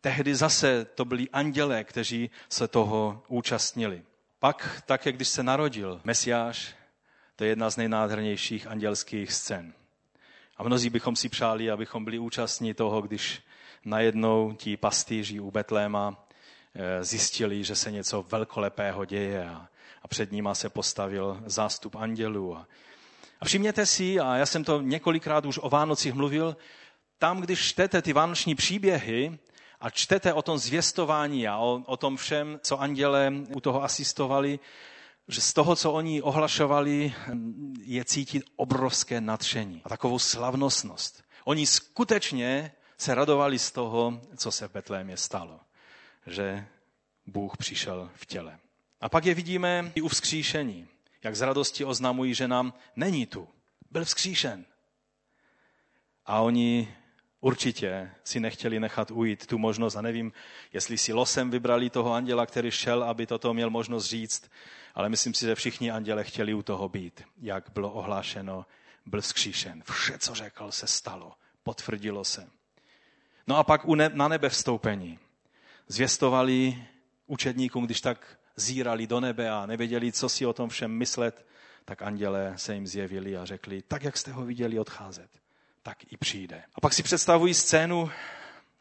[0.00, 4.02] Tehdy zase to byli andělé, kteří se toho účastnili.
[4.38, 6.77] pak, tak jak když se narodil Mesiáš,
[7.38, 9.72] to je jedna z nejnádhernějších andělských scén.
[10.56, 13.42] A mnozí bychom si přáli, abychom byli účastní toho, když
[13.84, 16.26] najednou ti pastýři u Betléma
[16.74, 19.68] eh, zjistili, že se něco velkolepého děje a,
[20.08, 22.56] před nima se postavil zástup andělů.
[22.56, 22.66] A,
[23.40, 26.56] a všimněte si, a já jsem to několikrát už o Vánocích mluvil,
[27.18, 29.38] tam, když čtete ty vánoční příběhy
[29.80, 34.58] a čtete o tom zvěstování a o, o tom všem, co anděle u toho asistovali,
[35.28, 37.14] že z toho, co oni ohlašovali,
[37.82, 41.24] je cítit obrovské nadšení a takovou slavnostnost.
[41.44, 45.60] Oni skutečně se radovali z toho, co se v Betlémě stalo.
[46.26, 46.66] Že
[47.26, 48.58] Bůh přišel v těle.
[49.00, 50.88] A pak je vidíme i u vzkříšení,
[51.22, 53.48] jak z radosti oznamují, že nám není tu.
[53.90, 54.64] Byl vzkříšen.
[56.26, 56.96] A oni
[57.40, 60.32] určitě si nechtěli nechat ujít tu možnost a nevím,
[60.72, 64.50] jestli si losem vybrali toho anděla, který šel, aby toto měl možnost říct,
[64.94, 67.22] ale myslím si, že všichni anděle chtěli u toho být.
[67.40, 68.66] Jak bylo ohlášeno,
[69.06, 69.82] byl vzkříšen.
[69.90, 71.32] Vše, co řekl, se stalo.
[71.62, 72.48] Potvrdilo se.
[73.46, 75.18] No a pak na nebe vstoupení.
[75.88, 76.84] Zvěstovali
[77.26, 81.46] učedníkům, když tak zírali do nebe a nevěděli, co si o tom všem myslet,
[81.84, 85.30] tak anděle se jim zjevili a řekli, tak jak jste ho viděli odcházet,
[85.82, 86.62] tak i přijde.
[86.74, 88.10] A pak si představují scénu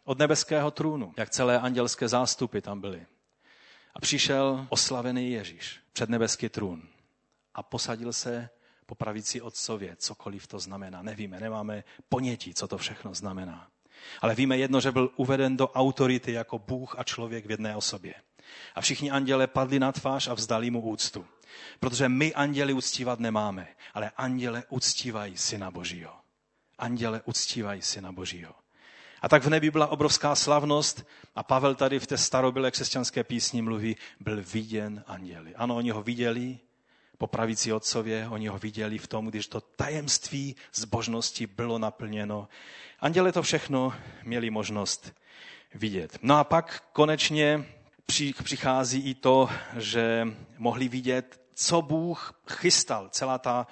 [0.04, 3.06] od nebeského trůnu, jak celé andělské zástupy tam byly.
[3.96, 6.88] A přišel oslavený Ježíš před nebeský trůn
[7.54, 8.50] a posadil se
[8.86, 11.02] po pravici otcově, cokoliv to znamená.
[11.02, 13.68] Nevíme, nemáme ponětí, co to všechno znamená.
[14.22, 18.14] Ale víme jedno, že byl uveden do autority jako Bůh a člověk v jedné osobě.
[18.76, 21.26] A všichni anděle padli na tvář a vzdali mu úctu.
[21.80, 26.27] Protože my anděli uctívat nemáme, ale anděle uctívají Syna Božího.
[26.78, 28.54] Anděle uctívají Syna Božího.
[29.22, 33.62] A tak v nebi byla obrovská slavnost a Pavel tady v té starobylé křesťanské písni
[33.62, 35.56] mluví, byl viděn anděli.
[35.56, 36.60] Ano, oni ho viděli,
[37.18, 42.48] po pravici otcově, oni ho viděli v tom, když to tajemství zbožnosti bylo naplněno.
[43.00, 45.14] Anděle to všechno měli možnost
[45.74, 46.18] vidět.
[46.22, 47.66] No a pak konečně
[48.44, 53.68] přichází i to, že mohli vidět, co Bůh chystal, celá ta,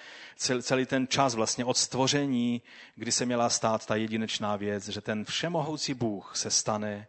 [0.62, 2.62] celý ten čas vlastně od stvoření,
[2.96, 7.08] kdy se měla stát ta jedinečná věc, že ten všemohoucí Bůh se stane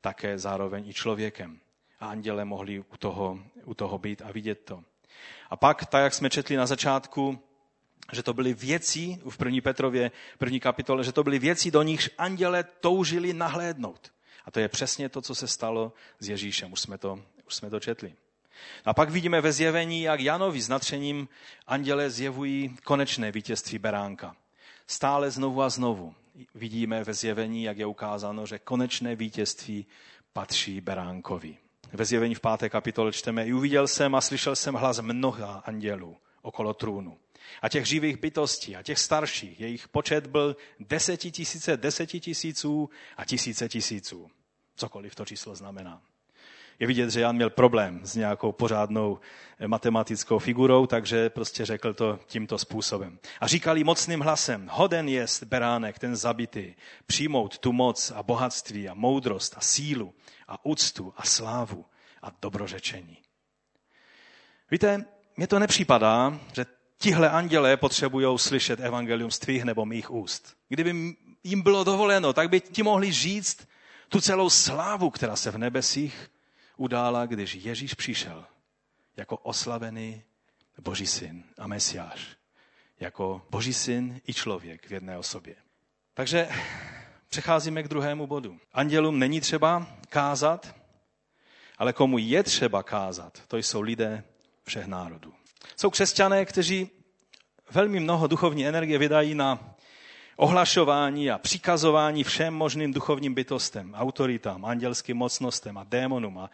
[0.00, 1.60] také zároveň i člověkem.
[2.00, 4.84] A anděle mohli u toho, u toho být a vidět to.
[5.50, 7.38] A pak, tak jak jsme četli na začátku,
[8.12, 12.10] že to byly věci, v první Petrově, první kapitole, že to byly věci, do nichž
[12.18, 14.12] anděle toužili nahlédnout.
[14.44, 16.72] A to je přesně to, co se stalo s Ježíšem.
[16.72, 18.14] Už jsme to, už jsme to četli.
[18.84, 21.28] A pak vidíme ve zjevení, jak Janovi s natřením
[21.66, 24.36] anděle zjevují konečné vítězství beránka.
[24.86, 26.14] Stále znovu a znovu
[26.54, 29.86] vidíme ve zjevení, jak je ukázáno, že konečné vítězství
[30.32, 31.56] patří beránkovi.
[31.92, 36.16] Ve zjevení v páté kapitole čteme, i uviděl jsem a slyšel jsem hlas mnoha andělů
[36.42, 37.18] okolo trůnu.
[37.62, 44.30] A těch živých bytostí a těch starších, jejich počet byl desetitisíce, desetitisíců a tisíce tisíců.
[44.76, 46.02] Cokoliv to číslo znamená.
[46.78, 49.18] Je vidět, že Jan měl problém s nějakou pořádnou
[49.66, 53.18] matematickou figurou, takže prostě řekl to tímto způsobem.
[53.40, 56.74] A říkali mocným hlasem, hoden jest beránek, ten zabitý,
[57.06, 60.14] přijmout tu moc a bohatství a moudrost a sílu
[60.48, 61.84] a úctu a slávu
[62.22, 63.18] a dobrořečení.
[64.70, 65.04] Víte,
[65.36, 66.66] mně to nepřipadá, že
[66.98, 70.56] tihle andělé potřebují slyšet evangelium z tvých nebo mých úst.
[70.68, 73.68] Kdyby jim bylo dovoleno, tak by ti mohli říct
[74.08, 76.28] tu celou slávu, která se v nebesích
[76.82, 78.44] udála, když Ježíš přišel
[79.16, 80.22] jako oslavený
[80.80, 82.36] Boží syn a Mesiáš.
[83.00, 85.54] Jako Boží syn i člověk v jedné osobě.
[86.14, 86.48] Takže
[87.28, 88.58] přecházíme k druhému bodu.
[88.72, 90.74] Andělům není třeba kázat,
[91.78, 94.24] ale komu je třeba kázat, to jsou lidé
[94.64, 95.34] všech národů.
[95.76, 96.90] Jsou křesťané, kteří
[97.70, 99.71] velmi mnoho duchovní energie vydají na
[100.42, 106.50] ohlašování a přikazování všem možným duchovním bytostem, autoritám, andělským mocnostem a démonům a,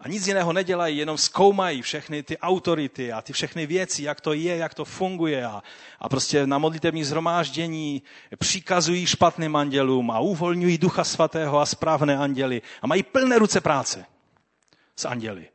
[0.00, 4.32] a nic jiného nedělají, jenom zkoumají všechny ty autority a ty všechny věci, jak to
[4.32, 5.62] je, jak to funguje a,
[6.00, 8.02] a prostě na modlitevní zhromáždění
[8.38, 14.04] přikazují špatným andělům a uvolňují ducha svatého a správné anděly a mají plné ruce práce
[14.96, 15.48] s anděly.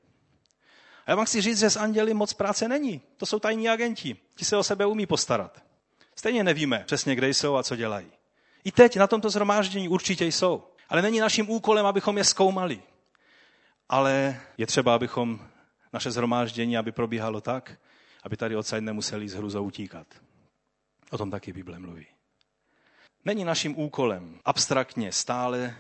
[1.06, 3.02] A já vám chci říct, že s anděli moc práce není.
[3.18, 4.18] To jsou tajní agenti.
[4.36, 5.69] Ti se o sebe umí postarat.
[6.20, 8.08] Stejně nevíme přesně, kde jsou a co dělají.
[8.64, 10.64] I teď na tomto zhromáždění určitě jsou.
[10.90, 12.84] Ale není naším úkolem, abychom je zkoumali.
[13.90, 15.48] Ale je třeba, abychom
[15.94, 17.78] naše zhromáždění, aby probíhalo tak,
[18.24, 20.08] aby tady odsaď nemuseli z hruzou utíkat.
[21.12, 22.06] O tom taky Bible mluví.
[23.26, 25.76] Není naším úkolem abstraktně stále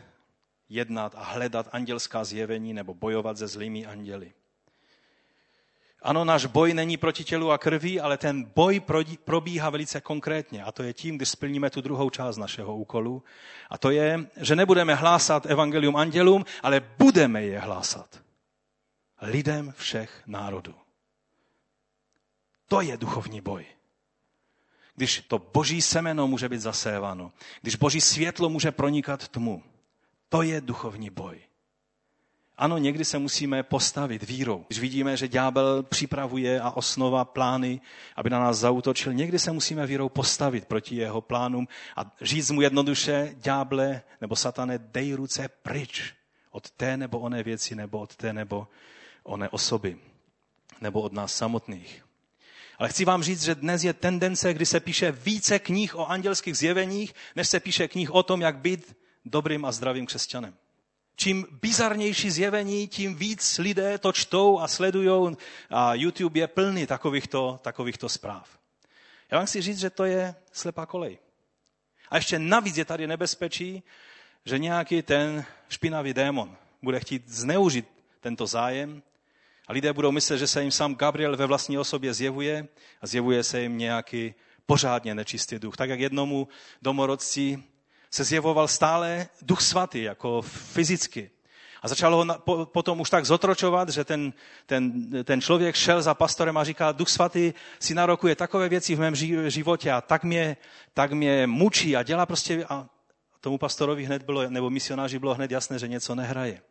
[0.70, 4.34] jednat a hledat andělská zjevení nebo bojovat se zlými anděli.
[6.02, 8.82] Ano, náš boj není proti tělu a krvi, ale ten boj
[9.24, 10.64] probíhá velice konkrétně.
[10.64, 13.24] A to je tím, když splníme tu druhou část našeho úkolu.
[13.70, 18.22] A to je, že nebudeme hlásat evangelium andělům, ale budeme je hlásat.
[19.22, 20.76] Lidem všech národů.
[22.68, 23.66] To je duchovní boj.
[24.96, 27.32] Když to boží semeno může být zaséváno,
[27.62, 29.64] když boží světlo může pronikat tmu,
[30.30, 31.49] to je duchovní boj.
[32.60, 34.66] Ano, někdy se musíme postavit vírou.
[34.68, 37.82] Když vidíme, že ďábel připravuje a osnova plány,
[38.16, 42.62] aby na nás zautočil, někdy se musíme vírou postavit proti jeho plánům a říct mu
[42.62, 46.14] jednoduše, ďáble nebo satane, dej ruce pryč
[46.52, 48.68] od té nebo oné věci, nebo od té nebo
[49.24, 49.98] oné osoby,
[50.82, 52.06] nebo od nás samotných.
[52.78, 56.58] Ale chci vám říct, že dnes je tendence, kdy se píše více knih o andělských
[56.58, 58.96] zjeveních, než se píše knih o tom, jak být
[59.26, 60.54] dobrým a zdravým křesťanem.
[61.20, 65.36] Čím bizarnější zjevení, tím víc lidé to čtou a sledují
[65.70, 68.60] a YouTube je plný takovýchto, takovýchto zpráv.
[69.32, 71.18] Já vám chci říct, že to je slepá kolej.
[72.10, 73.84] A ještě navíc je tady nebezpečí,
[74.46, 77.86] že nějaký ten špinavý démon bude chtít zneužít
[78.20, 79.02] tento zájem
[79.68, 82.68] a lidé budou myslet, že se jim sám Gabriel ve vlastní osobě zjevuje
[83.02, 84.34] a zjevuje se jim nějaký
[84.66, 85.78] pořádně nečistý duch.
[85.78, 86.48] Tak jak jednomu
[86.82, 87.64] domorodci
[88.12, 91.32] se zjevoval stále duch svatý, jako fyzicky.
[91.82, 94.34] A začal ho potom už tak zotročovat, že ten,
[94.66, 99.00] ten, ten člověk šel za pastorem a říkal, duch svatý si narokuje takové věci v
[99.00, 99.16] mém
[99.50, 100.58] životě a tak mě,
[100.94, 102.66] tak mě mučí a dělá prostě...
[102.70, 102.86] A
[103.42, 106.62] tomu pastorovi hned bylo, nebo misionáři bylo hned jasné, že něco nehraje.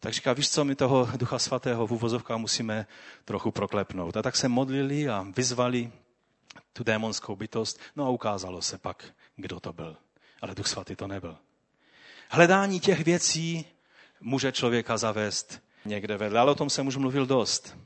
[0.00, 2.86] Tak říká, víš co, my toho Ducha Svatého v úvozovkách musíme
[3.24, 4.16] trochu proklepnout.
[4.16, 5.92] A tak se modlili a vyzvali
[6.72, 7.80] tu démonskou bytost.
[7.96, 9.04] No a ukázalo se pak,
[9.36, 9.96] kdo to byl.
[10.40, 11.38] Ale Duch Svatý to nebyl.
[12.28, 13.64] Hledání těch věcí
[14.20, 17.76] může člověka zavést někde vedle, ale o tom jsem už mluvil dost.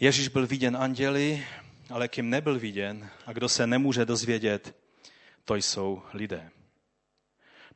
[0.00, 1.46] Ježíš byl viděn anděli,
[1.90, 4.76] ale kým nebyl viděn a kdo se nemůže dozvědět,
[5.44, 6.50] to jsou lidé.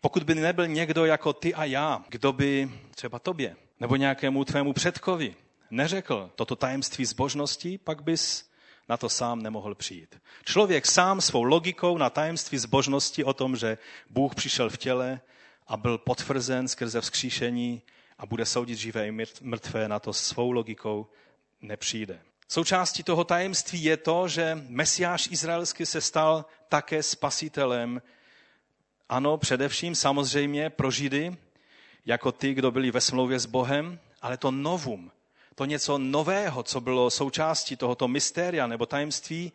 [0.00, 4.72] Pokud by nebyl někdo jako ty a já, kdo by třeba tobě nebo nějakému tvému
[4.72, 5.36] předkovi
[5.70, 8.50] neřekl toto tajemství zbožnosti, pak bys
[8.88, 10.20] na to sám nemohl přijít.
[10.44, 13.78] Člověk sám svou logikou na tajemství zbožnosti o tom, že
[14.10, 15.20] Bůh přišel v těle
[15.66, 17.82] a byl potvrzen skrze vzkříšení
[18.18, 21.06] a bude soudit živé i mrtvé, na to svou logikou
[21.60, 22.20] nepřijde.
[22.48, 28.02] Součástí toho tajemství je to, že Mesiáš izraelský se stal také spasitelem
[29.08, 31.36] ano, především samozřejmě pro Židy,
[32.06, 35.10] jako ty, kdo byli ve smlouvě s Bohem, ale to novum,
[35.62, 39.52] to něco nového, co bylo součástí tohoto mystéria nebo tajemství,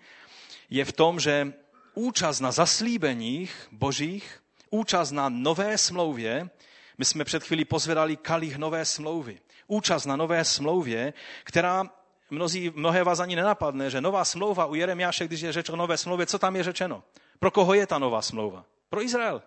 [0.69, 1.53] je v tom, že
[1.93, 6.49] účast na zaslíbeních božích, účast na nové smlouvě,
[6.97, 9.39] my jsme před chvílí pozvedali kalich nové smlouvy.
[9.67, 11.83] Účast na nové smlouvě, která
[12.29, 15.97] mnozí, mnohé vás ani nenapadne, že nová smlouva u Jeremiáše, když je řeč o nové
[15.97, 17.03] smlouvě, co tam je řečeno?
[17.39, 18.65] Pro koho je ta nová smlouva?
[18.89, 19.43] Pro Izrael.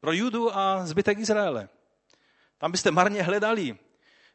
[0.00, 1.68] Pro Judu a zbytek Izraele.
[2.58, 3.78] Tam byste marně hledali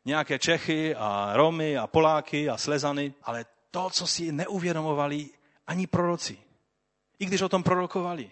[0.08, 5.30] nějaké Čechy a Romy a Poláky a Slezany, ale to, co si neuvědomovali
[5.68, 6.38] ani proroci.
[7.20, 8.32] I když o tom prorokovali.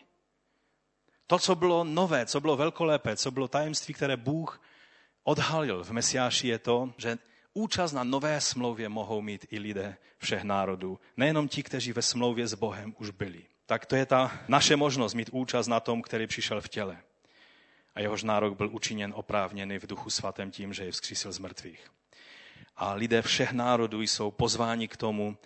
[1.28, 4.62] To, co bylo nové, co bylo velkolepé, co bylo tajemství, které Bůh
[5.24, 7.18] odhalil v Mesiáši, je to, že
[7.54, 11.00] účast na nové smlouvě mohou mít i lidé všech národů.
[11.18, 15.14] Nejenom ti, kteří ve smlouvě s Bohem už byli tak to je ta naše možnost
[15.14, 16.98] mít účast na tom, který přišel v těle.
[17.96, 21.92] A jehož nárok byl učiněn oprávněný v duchu svatém tím, že je vzkřísil z mrtvých.
[22.78, 25.38] A lidé všech národů jsou pozváni k tomu,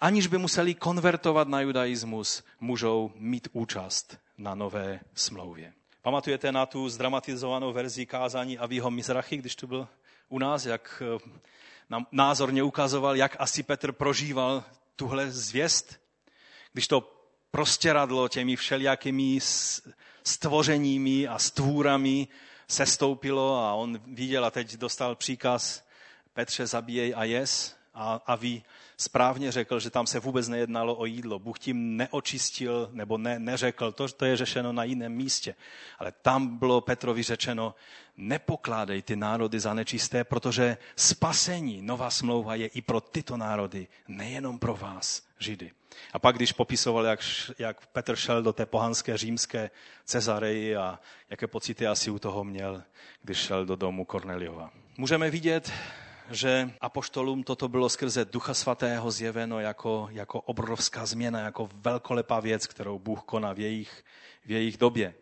[0.00, 5.72] aniž by museli konvertovat na judaismus, můžou mít účast na nové smlouvě.
[6.02, 9.88] Pamatujete na tu zdramatizovanou verzi kázání Avího Mizrachy, když tu byl
[10.28, 11.30] u nás, jak eh,
[11.90, 14.64] nám názorně ukazoval, jak asi Petr prožíval
[14.96, 16.00] tuhle zvěst,
[16.72, 17.12] když to
[17.50, 19.38] prostěradlo těmi všelijakými
[20.26, 22.28] stvořeními a stvůrami
[22.68, 25.86] sestoupilo a on viděl a teď dostal příkaz
[26.34, 28.64] Petře zabíjej a jes a, a ví,
[28.96, 31.38] správně řekl, že tam se vůbec nejednalo o jídlo.
[31.38, 35.54] Bůh tím neočistil nebo ne, neřekl, to, to je řešeno na jiném místě.
[35.98, 37.74] Ale tam bylo Petrovi řečeno,
[38.16, 44.58] nepokládej ty národy za nečisté, protože spasení, nová smlouva je i pro tyto národy, nejenom
[44.58, 45.72] pro vás, Židy.
[46.12, 47.20] A pak, když popisoval, jak,
[47.58, 49.70] jak Petr šel do té pohanské římské
[50.04, 52.82] Cezareji a jaké pocity asi u toho měl,
[53.22, 54.70] když šel do domu Korneliova.
[54.98, 55.72] Můžeme vidět,
[56.30, 62.66] že apoštolům toto bylo skrze Ducha Svatého zjeveno jako, jako obrovská změna, jako velkolepá věc,
[62.66, 64.04] kterou Bůh koná v jejich,
[64.46, 65.14] v jejich době.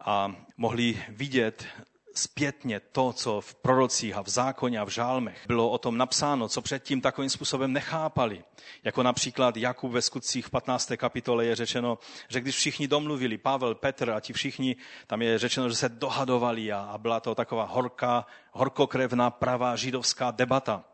[0.00, 1.66] A mohli vidět
[2.14, 6.48] zpětně to, co v prorocích a v zákoně a v žálmech bylo o tom napsáno,
[6.48, 8.44] co předtím takovým způsobem nechápali.
[8.84, 10.92] Jako například Jakub ve skutcích v 15.
[10.96, 11.98] kapitole je řečeno,
[12.28, 16.72] že když všichni domluvili, Pavel, Petr a ti všichni, tam je řečeno, že se dohadovali
[16.72, 20.84] a, a byla to taková horká, horkokrevná pravá židovská debata.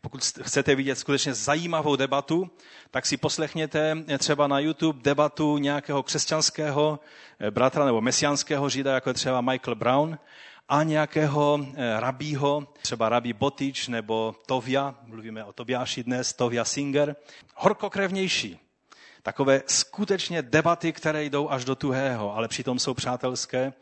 [0.00, 2.50] Pokud chcete vidět skutečně zajímavou debatu,
[2.90, 7.00] tak si poslechněte třeba na YouTube debatu nějakého křesťanského
[7.40, 10.18] eh, bratra nebo mesiánského žida, jako je třeba Michael Brown,
[10.68, 17.16] a nějakého eh, rabího, třeba rabí Botič nebo Tovia, mluvíme o Tobiáši dnes, Tovia Singer,
[17.54, 18.58] horkokrevnější.
[19.22, 23.72] Takové skutečně debaty, které jdou až do tuhého, ale přitom jsou přátelské,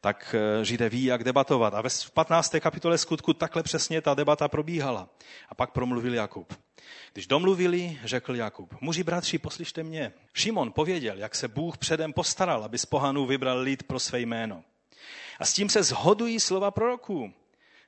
[0.00, 1.74] tak eh, Židé ví, jak debatovat.
[1.74, 2.56] A ve 15.
[2.60, 5.08] kapitole skutku takhle přesně ta debata probíhala.
[5.48, 6.54] A pak promluvil Jakub.
[7.12, 10.12] Když domluvili, řekl Jakub, muži bratři, poslyšte mě.
[10.34, 14.64] Šimon pověděl, jak se Bůh předem postaral, aby z pohanů vybral lid pro své jméno.
[15.38, 17.32] A s tím se zhodují slova proroků.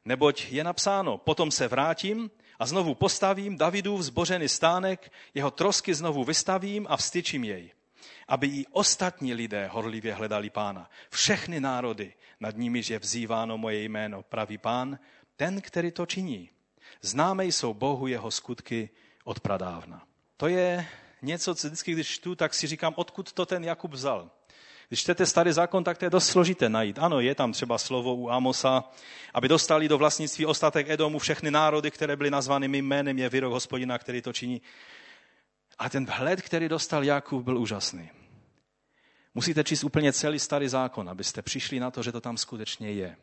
[0.05, 6.25] Neboť je napsáno, potom se vrátím a znovu postavím Davidův zbořený stánek, jeho trosky znovu
[6.25, 7.73] vystavím a vstyčím jej,
[8.29, 10.91] aby i ostatní lidé horlivě hledali pána.
[11.11, 14.99] Všechny národy, nad nimiž je vzýváno moje jméno, pravý pán,
[15.37, 16.51] ten, který to činí.
[17.03, 18.91] Známe jsou Bohu jeho skutky
[19.25, 20.07] od pradávna.
[20.37, 20.87] To je
[21.23, 24.31] něco, co vždycky, když čtu, tak si říkám, odkud to ten Jakub vzal.
[24.89, 26.99] Když čtete starý zákon, tak to je dost složité najít.
[26.99, 28.85] Ano, je tam třeba slovo u Amosa,
[29.35, 33.53] aby dostali do vlastnictví ostatek Edomu všechny národy, které byly nazvány mým jménem, je výrok
[33.53, 34.63] hospodina, který to činí.
[35.79, 38.11] A ten vhled, který dostal Jakub, byl úžasný.
[39.35, 43.17] Musíte číst úplně celý starý zákon, abyste přišli na to, že to tam skutečně je.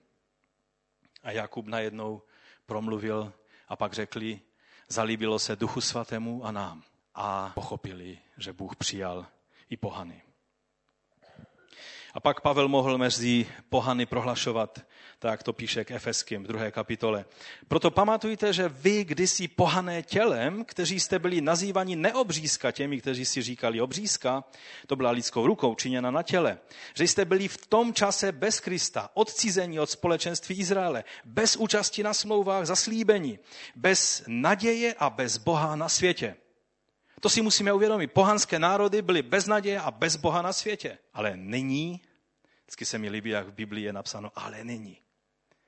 [1.24, 2.22] A Jakub najednou
[2.66, 3.34] promluvil
[3.68, 4.40] a pak řekli,
[4.90, 6.84] zalíbilo se duchu svatému a nám.
[7.16, 9.26] A pochopili, že Bůh přijal
[9.70, 10.22] i pohany.
[12.16, 14.80] A pak Pavel mohl mezi pohany prohlašovat,
[15.20, 17.26] tak to píše k Efeským v druhé kapitole.
[17.68, 23.42] Proto pamatujte, že vy kdysi pohané tělem, kteří jste byli nazývani neobřízka těmi, kteří si
[23.42, 24.44] říkali obřízka,
[24.88, 26.58] to byla lidskou rukou činěna na těle,
[26.94, 32.14] že jste byli v tom čase bez Krista, odcizení od společenství Izraele, bez účasti na
[32.14, 33.40] smlouvách zaslíbení,
[33.76, 36.36] bez naděje a bez Boha na světě.
[37.22, 38.08] To si musíme uvědomit.
[38.08, 40.98] Pohanské národy byly bez naděje a bez Boha na světě.
[41.14, 42.02] Ale nyní,
[42.64, 44.98] vždycky se mi líbí, jak v Biblii je napsáno, ale nyní.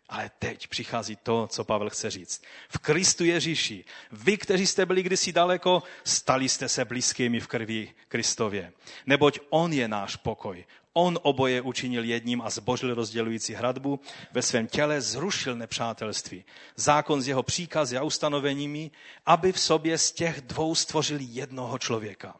[0.09, 2.41] Ale teď přichází to, co Pavel chce říct.
[2.69, 7.93] V Kristu Ježíši, vy, kteří jste byli kdysi daleko, stali jste se blízkými v krvi
[8.07, 8.73] Kristově.
[9.05, 10.65] Neboť On je náš pokoj.
[10.99, 13.99] On oboje učinil jedním a zbožil rozdělující hradbu,
[14.31, 16.45] ve svém těle zrušil nepřátelství.
[16.75, 18.91] Zákon s jeho příkazy a ustanoveními,
[19.25, 22.35] aby v sobě z těch dvou stvořil jednoho člověka.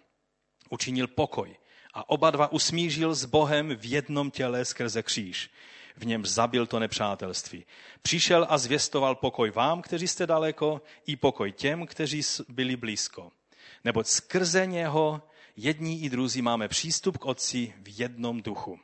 [0.69, 1.55] Učinil pokoj
[1.93, 5.49] a oba dva usmížil s Bohem v jednom těle skrze kříž.
[5.97, 7.65] V něm zabil to nepřátelství.
[8.01, 13.31] Přišel a zvěstoval pokoj vám, kteří jste daleko, i pokoj těm, kteří byli blízko.
[13.83, 15.21] Neboť skrze něho
[15.57, 18.79] jední i druzí máme přístup k Otci v jednom duchu.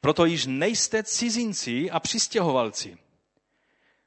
[0.00, 2.98] Proto již nejste cizinci a přistěhovalci,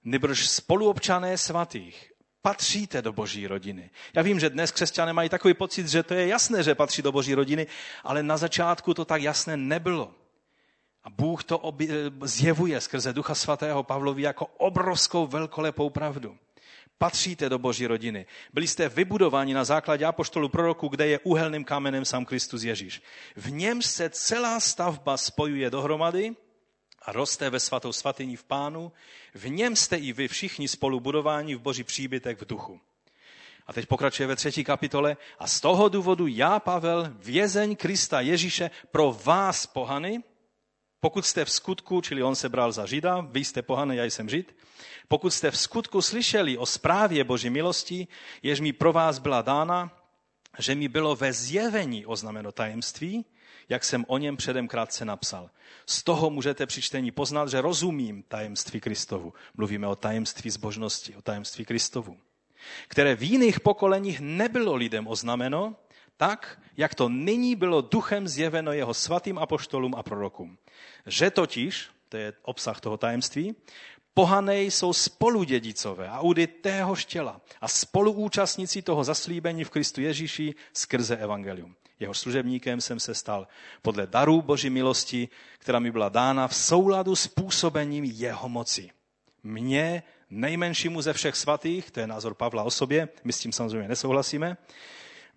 [0.04, 2.10] nebrž spoluobčané svatých.
[2.42, 3.90] Patříte do boží rodiny.
[4.16, 7.12] Já vím, že dnes křesťané mají takový pocit, že to je jasné, že patří do
[7.12, 7.68] boží rodiny,
[8.04, 10.16] ale na začátku to tak jasné nebylo.
[11.04, 11.78] A Bůh to
[12.24, 16.38] zjevuje skrze Ducha Svatého Pavlovi jako obrovskou velkolepou pravdu
[17.04, 18.26] patříte do boží rodiny.
[18.54, 23.02] Byli jste vybudováni na základě apoštolu proroku, kde je úhelným kamenem sám Kristus Ježíš.
[23.36, 26.36] V něm se celá stavba spojuje dohromady
[27.02, 28.92] a roste ve svatou svatyni v pánu.
[29.34, 32.80] V něm jste i vy všichni spolu budováni v boží příbytek v duchu.
[33.68, 35.18] A teď pokračuje ve třetí kapitole.
[35.40, 40.24] A z toho důvodu já, Pavel, vězeň Krista Ježíše, pro vás pohany,
[41.04, 44.30] pokud jste v skutku, čili on se bral za Žida, vy jste pohané, já jsem
[44.30, 44.56] Žid,
[45.08, 48.08] pokud jste v skutku slyšeli o zprávě Boží milosti,
[48.44, 49.92] jež mi pro vás byla dána,
[50.60, 53.26] že mi bylo ve zjevení oznameno tajemství,
[53.70, 55.50] jak jsem o něm předem krátce napsal.
[55.86, 59.34] Z toho můžete při čtení poznat, že rozumím tajemství Kristovu.
[59.58, 62.18] Mluvíme o tajemství zbožnosti, o tajemství Kristovu,
[62.88, 65.76] které v jiných pokoleních nebylo lidem oznameno,
[66.24, 70.58] tak, jak to nyní bylo duchem zjeveno jeho svatým apoštolům a prorokům.
[71.06, 73.56] Že totiž, to je obsah toho tajemství,
[74.14, 81.18] pohané jsou spoludědicové a údy téhož těla a spoluúčastníci toho zaslíbení v Kristu Ježíši skrze
[81.18, 81.76] evangelium.
[82.00, 83.48] Jeho služebníkem jsem se stal
[83.82, 88.90] podle darů Boží milosti, která mi byla dána v souladu s působením jeho moci.
[89.44, 93.88] Mně, nejmenšímu ze všech svatých, to je názor Pavla o sobě, my s tím samozřejmě
[93.88, 94.58] nesouhlasíme,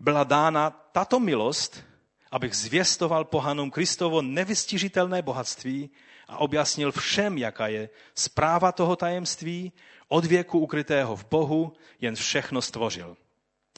[0.00, 1.84] byla dána tato milost,
[2.30, 5.90] abych zvěstoval pohanům Kristovo nevystižitelné bohatství
[6.28, 9.72] a objasnil všem, jaká je zpráva toho tajemství,
[10.08, 13.16] od věku ukrytého v Bohu, jen všechno stvořil.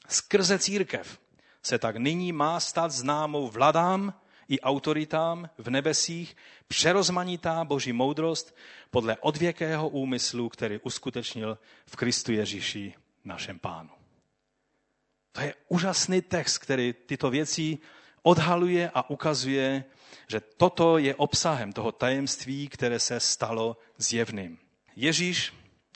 [0.09, 1.19] Skrze církev
[1.63, 4.15] se tak nyní má stát známou vladám
[4.49, 6.37] i autoritám v nebesích
[6.69, 8.57] přerozmanitá boží moudrost
[8.91, 12.95] podle odvěkého úmyslu, který uskutečnil v Kristu Ježíši,
[13.25, 13.98] našem pánu.
[15.39, 17.79] To je úžasný text, který tyto věci
[18.23, 19.85] odhaluje a ukazuje,
[20.29, 24.59] že toto je obsahem toho tajemství, které se stalo zjevným.
[24.97, 25.55] Ježíš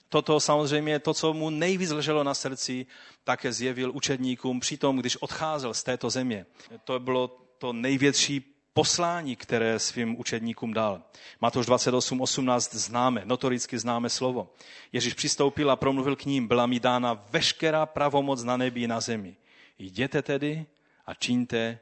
[0.09, 2.87] toto samozřejmě, to, co mu nejvíc leželo na srdci,
[3.25, 6.47] také zjevil učedníkům přitom, když odcházel z této země.
[6.85, 7.29] To bylo
[7.59, 8.41] to největší
[8.75, 11.03] poslání, které svým učedníkům dal.
[11.41, 14.53] Matouš 28.18 známe, notoricky známe slovo.
[14.93, 19.01] Ježíš přistoupil a promluvil k ním, byla mi dána veškerá pravomoc na nebi i na
[19.01, 19.37] zemi.
[19.79, 20.67] Jděte tedy
[21.07, 21.79] a čiňte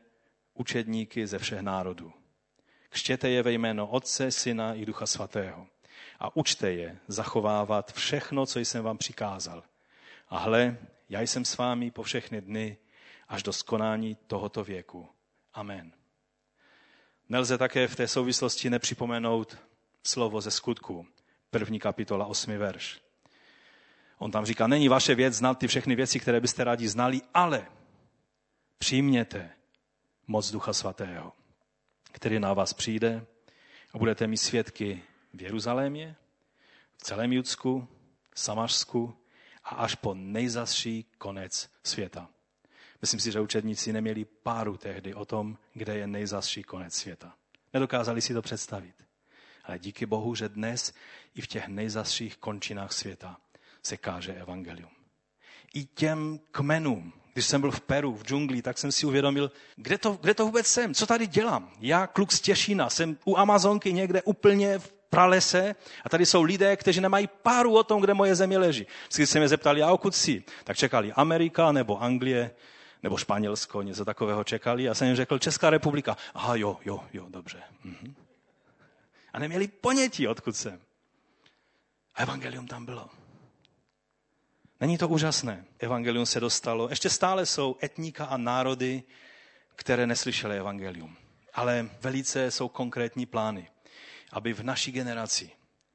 [0.55, 2.12] učedníky ze všech národů.
[2.88, 5.66] Kštěte je ve jméno Otce, Syna i Ducha Svatého.
[6.20, 9.62] A učte je zachovávat všechno, co jsem vám přikázal.
[10.28, 10.76] A hle,
[11.09, 12.76] já jsem s vámi po všechny dny
[13.28, 15.09] až do skonání tohoto věku.
[15.55, 15.99] Amen.
[17.30, 19.58] Nelze také v té souvislosti nepřipomenout
[20.06, 21.06] slovo ze skutku.
[21.50, 23.00] První kapitola, osmi verš.
[24.18, 27.66] On tam říká, není vaše věc znát ty všechny věci, které byste rádi znali, ale
[28.78, 29.50] přijměte
[30.26, 31.32] moc Ducha Svatého,
[32.12, 33.26] který na vás přijde
[33.94, 35.02] a budete mít svědky
[35.34, 36.16] v Jeruzalémě,
[36.96, 37.88] v celém Judsku,
[38.34, 39.16] Samařsku
[39.64, 42.28] a až po nejzasší konec světa.
[43.01, 47.34] Myslím si, že učedníci neměli páru tehdy o tom, kde je nejzasší konec světa.
[47.72, 48.94] Nedokázali si to představit.
[49.64, 50.92] Ale díky Bohu, že dnes
[51.34, 53.36] i v těch nejzasších končinách světa
[53.82, 54.90] se káže evangelium.
[55.74, 59.98] I těm kmenům, když jsem byl v Peru, v džungli, tak jsem si uvědomil, kde
[59.98, 61.72] to, kde to vůbec jsem, co tady dělám.
[61.80, 65.74] Já, kluk z Těšína, jsem u Amazonky někde úplně v pralese
[66.05, 68.86] a tady jsou lidé, kteří nemají páru o tom, kde moje země leží.
[69.16, 72.51] Když se mě zeptali, a okud jsi, tak čekali Amerika nebo Anglie
[73.03, 74.88] nebo Španělsko, něco takového čekali.
[74.88, 76.16] A jsem jim řekl, Česká republika.
[76.34, 77.62] Aha, jo, jo, jo, dobře.
[77.84, 78.14] Mhm.
[79.32, 80.80] A neměli ponětí, odkud jsem.
[82.14, 83.11] A evangelium tam bylo.
[84.80, 85.64] Není to úžasné?
[85.78, 86.88] Evangelium se dostalo.
[86.88, 89.03] Ještě stále jsou etnika a národy,
[89.76, 91.16] které neslyšely evangelium.
[91.55, 93.70] Ale velice jsou konkrétní plány,
[94.32, 95.51] aby v naší generaci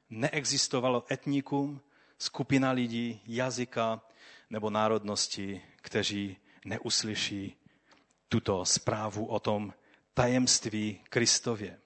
[0.09, 1.81] neexistovalo etnikum,
[2.17, 4.01] skupina lidí, jazyka
[4.49, 7.55] nebo národnosti, kteří neuslyší
[8.29, 9.73] tuto zprávu o tom
[10.13, 11.77] tajemství Kristově.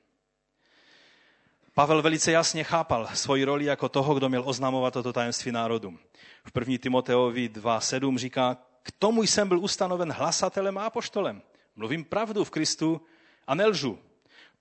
[1.73, 5.99] Pavel velice jasně chápal svoji roli jako toho, kdo měl oznamovat toto tajemství národům.
[6.43, 6.77] V 1.
[6.77, 11.41] Timoteovi 2.7 říká, k tomu jsem byl ustanoven hlasatelem a apoštolem.
[11.75, 13.01] Mluvím pravdu v Kristu
[13.47, 13.99] a nelžu.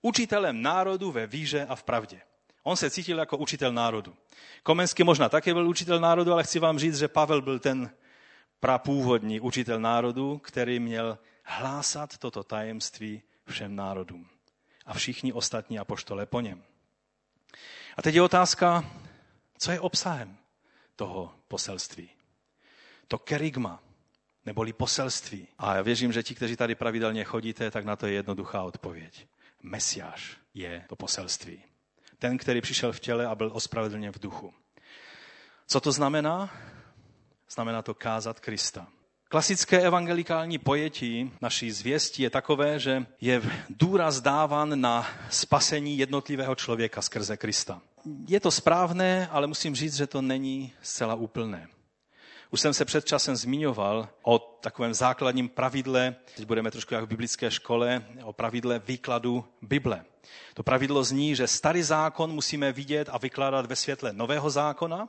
[0.02, 2.20] Učitelem národu ve víře a v pravdě.
[2.62, 4.14] On se cítil jako učitel národu.
[4.62, 7.90] Komenský možná také byl učitel národu, ale chci vám říct, že Pavel byl ten
[8.60, 14.28] prapůvodní učitel národu, který měl hlásat toto tajemství všem národům.
[14.86, 16.62] A všichni ostatní apoštole po něm.
[17.96, 18.84] A teď je otázka,
[19.58, 20.36] co je obsahem
[20.96, 22.10] toho poselství.
[23.08, 23.82] To kerigma,
[24.46, 25.48] neboli poselství.
[25.58, 29.26] A já věřím, že ti, kteří tady pravidelně chodíte, tak na to je jednoduchá odpověď.
[29.62, 31.62] Mesiáš je to poselství.
[32.18, 34.54] Ten, který přišel v těle a byl ospravedlněn v duchu.
[35.66, 36.50] Co to znamená?
[37.50, 38.86] Znamená to kázat Krista.
[39.28, 47.02] Klasické evangelikální pojetí naší zvěsti je takové, že je důraz dáván na spasení jednotlivého člověka
[47.02, 47.80] skrze Krista.
[48.28, 51.68] Je to správné, ale musím říct, že to není zcela úplné.
[52.50, 57.08] Už jsem se před časem zmiňoval o takovém základním pravidle, teď budeme trošku jak v
[57.08, 60.04] biblické škole, o pravidle výkladu Bible.
[60.54, 65.08] To pravidlo zní, že starý zákon musíme vidět a vykládat ve světle nového zákona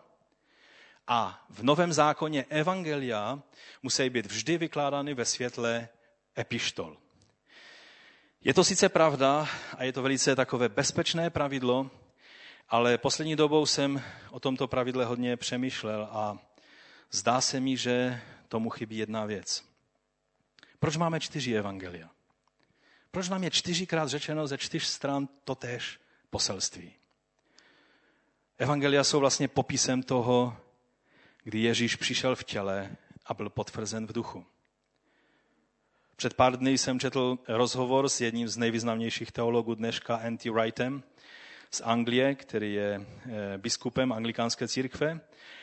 [1.09, 3.39] a v Novém zákoně evangelia
[3.83, 5.89] musí být vždy vykládány ve světle
[6.37, 6.97] epištol.
[8.43, 9.47] Je to sice pravda
[9.77, 11.91] a je to velice takové bezpečné pravidlo,
[12.69, 16.37] ale poslední dobou jsem o tomto pravidle hodně přemýšlel a
[17.11, 19.63] zdá se mi, že tomu chybí jedna věc.
[20.79, 22.09] Proč máme čtyři evangelia?
[23.11, 25.99] Proč nám je čtyřikrát řečeno ze čtyř stran totéž
[26.29, 26.93] poselství?
[28.57, 30.57] Evangelia jsou vlastně popisem toho,
[31.43, 34.45] kdy Ježíš přišel v těle a byl potvrzen v duchu.
[36.15, 41.03] Před pár dny jsem četl rozhovor s jedním z nejvýznamnějších teologů dneška, Anti Wrightem,
[41.71, 43.05] z Anglie, který je
[43.57, 45.19] biskupem anglikánské církve.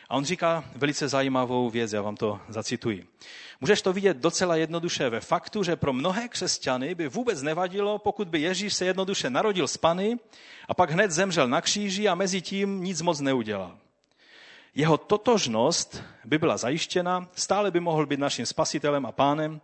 [0.09, 3.07] A on říká velice zajímavou věc, já vám to zacituji.
[3.61, 8.29] Můžeš to vidět docela jednoduše ve faktu, že pro mnohé křesťany by vůbec nevadilo, pokud
[8.29, 10.19] by Ježíš se jednoduše narodil z Pany
[10.69, 13.79] a pak hned zemřel na kříži a mezi tím nic moc neudělal.
[14.77, 19.61] Jeho totožnost by byla zajištěna, stále by mohl být naším spasitelem a pánem,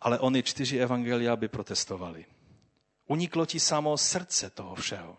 [0.00, 2.26] ale oni čtyři evangelia by protestovali.
[3.06, 5.16] Uniklo ti samo srdce toho všeho.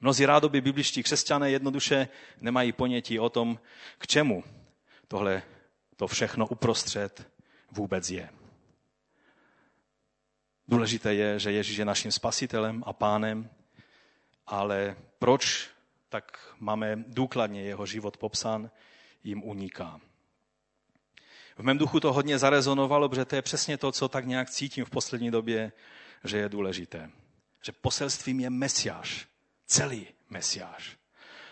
[0.00, 2.08] Mnozí rádoby bibličtí křesťané jednoduše
[2.40, 3.58] nemají ponětí o tom,
[3.98, 4.44] k čemu
[5.08, 5.42] tohle
[5.96, 7.30] to všechno uprostřed
[7.70, 8.30] vůbec je.
[10.68, 13.50] Důležité je, že Ježíš je naším spasitelem a pánem,
[14.46, 15.73] ale proč
[16.14, 18.70] tak máme důkladně jeho život popsán,
[19.24, 20.00] jim uniká.
[21.58, 24.84] V mém duchu to hodně zarezonovalo, protože to je přesně to, co tak nějak cítím
[24.84, 25.72] v poslední době,
[26.24, 27.10] že je důležité.
[27.62, 29.26] Že poselstvím je Mesiáš,
[29.66, 30.96] celý Mesiáš.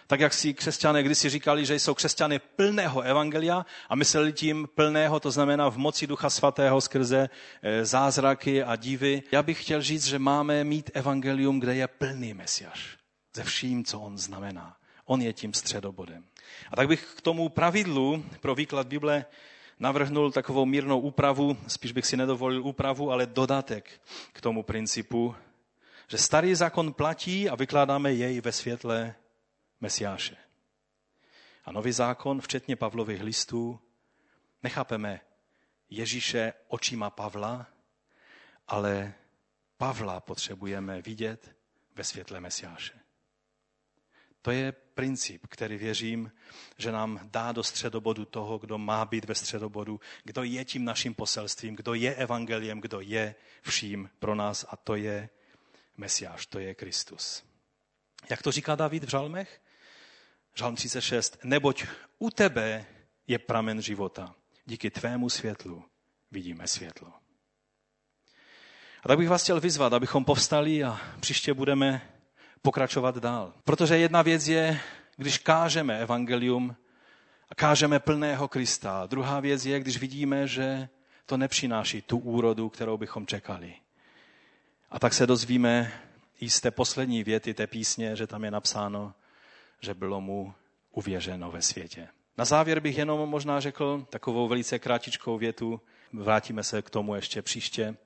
[0.07, 5.21] Tak jak si křesťané kdysi říkali, že jsou křesťané plného evangelia a mysleli tím plného,
[5.21, 7.31] to znamená v moci Ducha Svatého skrze
[7.63, 9.23] eh, zázraky a divy.
[9.33, 13.02] Já bych chtěl říct, že máme mít evangelium, kde je plný Mesiáš.
[13.35, 14.77] Ze vším, co on znamená.
[15.05, 16.25] On je tím středobodem.
[16.71, 19.25] A tak bych k tomu pravidlu pro výklad Bible
[19.79, 24.01] navrhnul takovou mírnou úpravu, spíš bych si nedovolil úpravu, ale dodatek
[24.33, 25.35] k tomu principu,
[26.09, 29.15] že starý zákon platí a vykládáme jej ve světle
[29.81, 30.37] Mesiáše.
[31.65, 33.81] A nový zákon, včetně Pavlových listů,
[34.63, 35.21] nechápeme
[35.91, 37.67] Ježíše očima Pavla,
[38.69, 39.15] ale
[39.77, 41.57] Pavla potřebujeme vidět
[41.95, 43.02] ve světle Mesiáše.
[44.43, 46.33] To je princip, který věřím,
[46.79, 51.15] že nám dá do středobodu toho, kdo má být ve středobodu, kdo je tím naším
[51.15, 55.29] poselstvím, kdo je evangeliem, kdo je vším pro nás a to je
[55.97, 57.43] Mesiáš, to je Kristus.
[58.31, 59.61] Jak to říká David v žalmech?
[60.55, 61.39] Žalm 36.
[61.45, 61.85] Neboť
[62.19, 62.87] u tebe
[63.27, 64.35] je pramen života.
[64.67, 65.85] Díky tvému světlu
[66.31, 67.13] vidíme světlo.
[69.03, 72.12] A tak bych vás chtěl vyzvat, abychom povstali a příště budeme
[72.63, 73.53] pokračovat dál.
[73.65, 74.81] Protože jedna věc je,
[75.17, 76.77] když kážeme evangelium
[77.49, 79.07] a kážeme plného Krista.
[79.07, 80.89] Druhá věc je, když vidíme, že
[81.27, 83.75] to nepřináší tu úrodu, kterou bychom čekali.
[84.91, 85.93] A tak se dozvíme
[86.41, 89.15] i z té poslední věty té písně, že tam je napsáno,
[89.81, 90.55] že bylo mu
[90.91, 92.09] uvěřeno ve světě.
[92.39, 95.81] Na závěr bych jenom možná řekl takovou velice krátičkou větu,
[96.13, 97.97] vrátíme se k tomu ještě příště,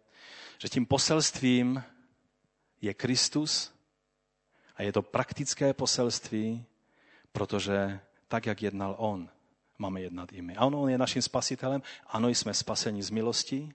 [0.58, 1.82] že tím poselstvím
[2.80, 3.75] je Kristus
[4.76, 6.64] a je to praktické poselství,
[7.32, 9.28] protože tak, jak jednal On,
[9.78, 10.56] máme jednat i my.
[10.56, 13.72] A on, on je naším spasitelem, ano, jsme spaseni z milosti,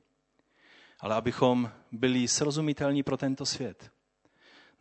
[0.99, 3.91] ale abychom byli srozumitelní pro tento svět.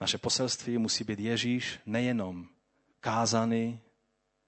[0.00, 2.48] Naše poselství musí být Ježíš nejenom
[3.00, 3.80] kázaný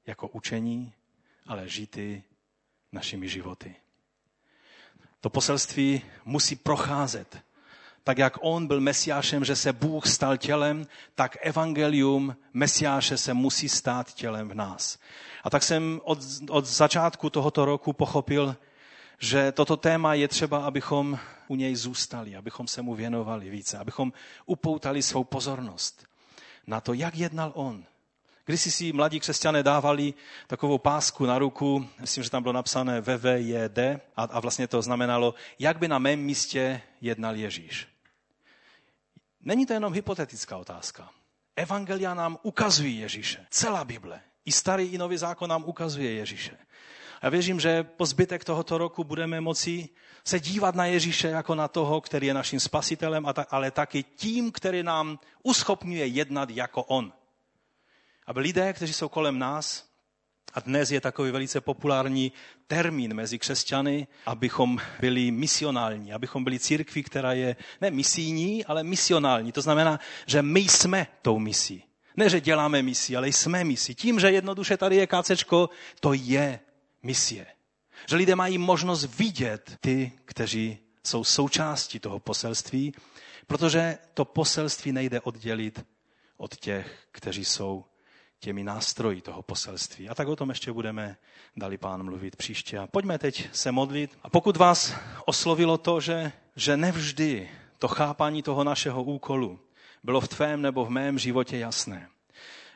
[0.06, 0.92] jako učení,
[1.46, 2.24] ale žity
[2.92, 3.74] našimi životy.
[5.20, 7.42] To poselství musí procházet.
[8.04, 13.68] Tak jak on byl mesiášem, že se Bůh stal tělem, tak evangelium mesiáše se musí
[13.68, 14.98] stát tělem v nás.
[15.44, 16.18] A tak jsem od,
[16.50, 18.56] od začátku tohoto roku pochopil,
[19.18, 24.12] že toto téma je třeba, abychom u něj zůstali, abychom se mu věnovali více, abychom
[24.46, 26.06] upoutali svou pozornost
[26.66, 27.84] na to, jak jednal on.
[28.44, 30.14] Když si mladí křesťané dávali
[30.46, 33.78] takovou pásku na ruku, myslím, že tam bylo napsané VVJD
[34.16, 37.91] a, a vlastně to znamenalo, jak by na mém místě jednal Ježíš.
[39.42, 41.10] Není to jenom hypotetická otázka.
[41.56, 43.46] Evangelia nám ukazují Ježíše.
[43.50, 44.20] Celá Bible.
[44.44, 46.58] I starý, i nový zákon nám ukazuje Ježíše.
[47.22, 49.88] Já věřím, že po zbytek tohoto roku budeme moci
[50.24, 54.82] se dívat na Ježíše jako na toho, který je naším spasitelem, ale taky tím, který
[54.82, 57.12] nám uschopňuje jednat jako on.
[58.26, 59.91] Aby lidé, kteří jsou kolem nás,
[60.54, 62.32] a dnes je takový velice populární
[62.66, 69.52] termín mezi křesťany, abychom byli misionální, abychom byli církví, která je ne misijní, ale misionální.
[69.52, 71.84] To znamená, že my jsme tou misí.
[72.16, 73.94] Ne, že děláme misi, ale jsme misi.
[73.94, 76.60] Tím, že jednoduše tady je kácečko, to je
[77.02, 77.46] misie.
[78.08, 82.94] Že lidé mají možnost vidět ty, kteří jsou součástí toho poselství,
[83.46, 85.84] protože to poselství nejde oddělit
[86.36, 87.84] od těch, kteří jsou
[88.42, 90.08] těmi nástroji toho poselství.
[90.08, 91.16] A tak o tom ještě budeme,
[91.56, 92.78] dali pán, mluvit příště.
[92.78, 94.18] A pojďme teď se modlit.
[94.22, 99.60] A pokud vás oslovilo to, že, že nevždy to chápání toho našeho úkolu
[100.02, 102.08] bylo v tvém nebo v mém životě jasné,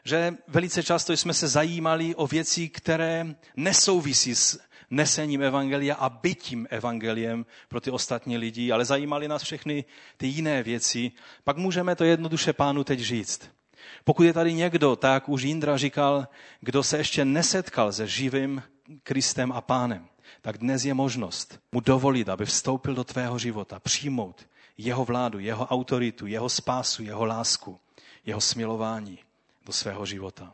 [0.04, 4.60] že velice často jsme se zajímali o věci, které nesouvisí s
[4.90, 9.84] nesením evangelia a bytím evangeliem pro ty ostatní lidi, ale zajímali nás všechny
[10.16, 11.12] ty jiné věci,
[11.44, 13.56] pak můžeme to jednoduše pánu teď říct.
[14.04, 16.28] Pokud je tady někdo, tak už Jindra říkal,
[16.60, 18.62] kdo se ještě nesetkal se živým
[19.02, 20.08] Kristem a pánem,
[20.42, 24.46] tak dnes je možnost mu dovolit, aby vstoupil do tvého života, přijmout
[24.78, 27.80] jeho vládu, jeho autoritu, jeho spásu, jeho lásku,
[28.26, 29.18] jeho smilování
[29.66, 30.52] do svého života.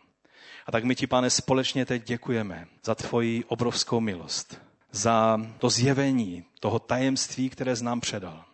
[0.67, 4.61] A tak my ti, pane, společně teď děkujeme za tvoji obrovskou milost,
[4.91, 8.45] za to zjevení toho tajemství, které z nám předal.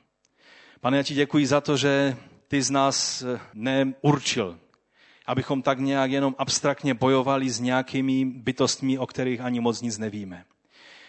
[0.80, 2.16] Pane, já ti děkuji za to, že
[2.48, 3.24] ty z nás
[3.54, 4.58] neurčil,
[5.26, 10.44] abychom tak nějak jenom abstraktně bojovali s nějakými bytostmi, o kterých ani moc nic nevíme.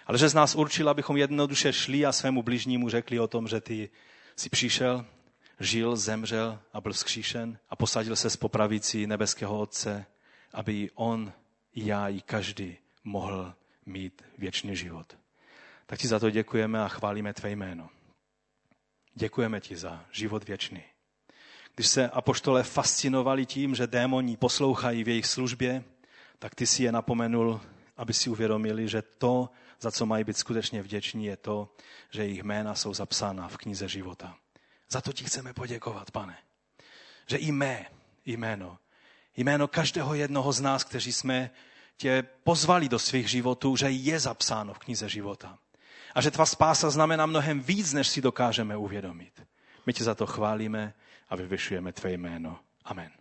[0.05, 3.61] Ale že z nás určil, abychom jednoduše šli a svému bližnímu řekli o tom, že
[3.61, 3.89] ty
[4.35, 5.05] jsi přišel,
[5.59, 10.05] žil, zemřel a byl vzkříšen a posadil se z popravicí nebeského Otce,
[10.53, 11.33] aby on,
[11.73, 13.53] i já, i každý mohl
[13.85, 15.17] mít věčný život.
[15.85, 17.89] Tak ti za to děkujeme a chválíme tvé jméno.
[19.13, 20.83] Děkujeme ti za život věčný.
[21.79, 25.83] Když se apoštole fascinovali tím, že démoni poslouchají v jejich službě,
[26.39, 27.61] tak ty si je napomenul,
[27.97, 29.49] aby si uvědomili, že to,
[29.81, 31.75] za co mají být skutečně vděční, je to,
[32.11, 34.35] že jejich jména jsou zapsána v knize života.
[34.89, 36.37] Za to ti chceme poděkovat, pane.
[37.27, 37.85] Že i mé
[38.25, 38.77] jméno,
[39.37, 41.51] jméno každého jednoho z nás, kteří jsme
[41.97, 45.57] tě pozvali do svých životů, že je zapsáno v knize života.
[46.15, 49.43] A že tvá spása znamená mnohem víc, než si dokážeme uvědomit.
[49.85, 50.93] My tě za to chválíme
[51.29, 52.59] a vyvyšujeme tvé jméno.
[52.85, 53.11] Amen.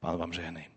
[0.00, 0.73] Pán vám žehnej.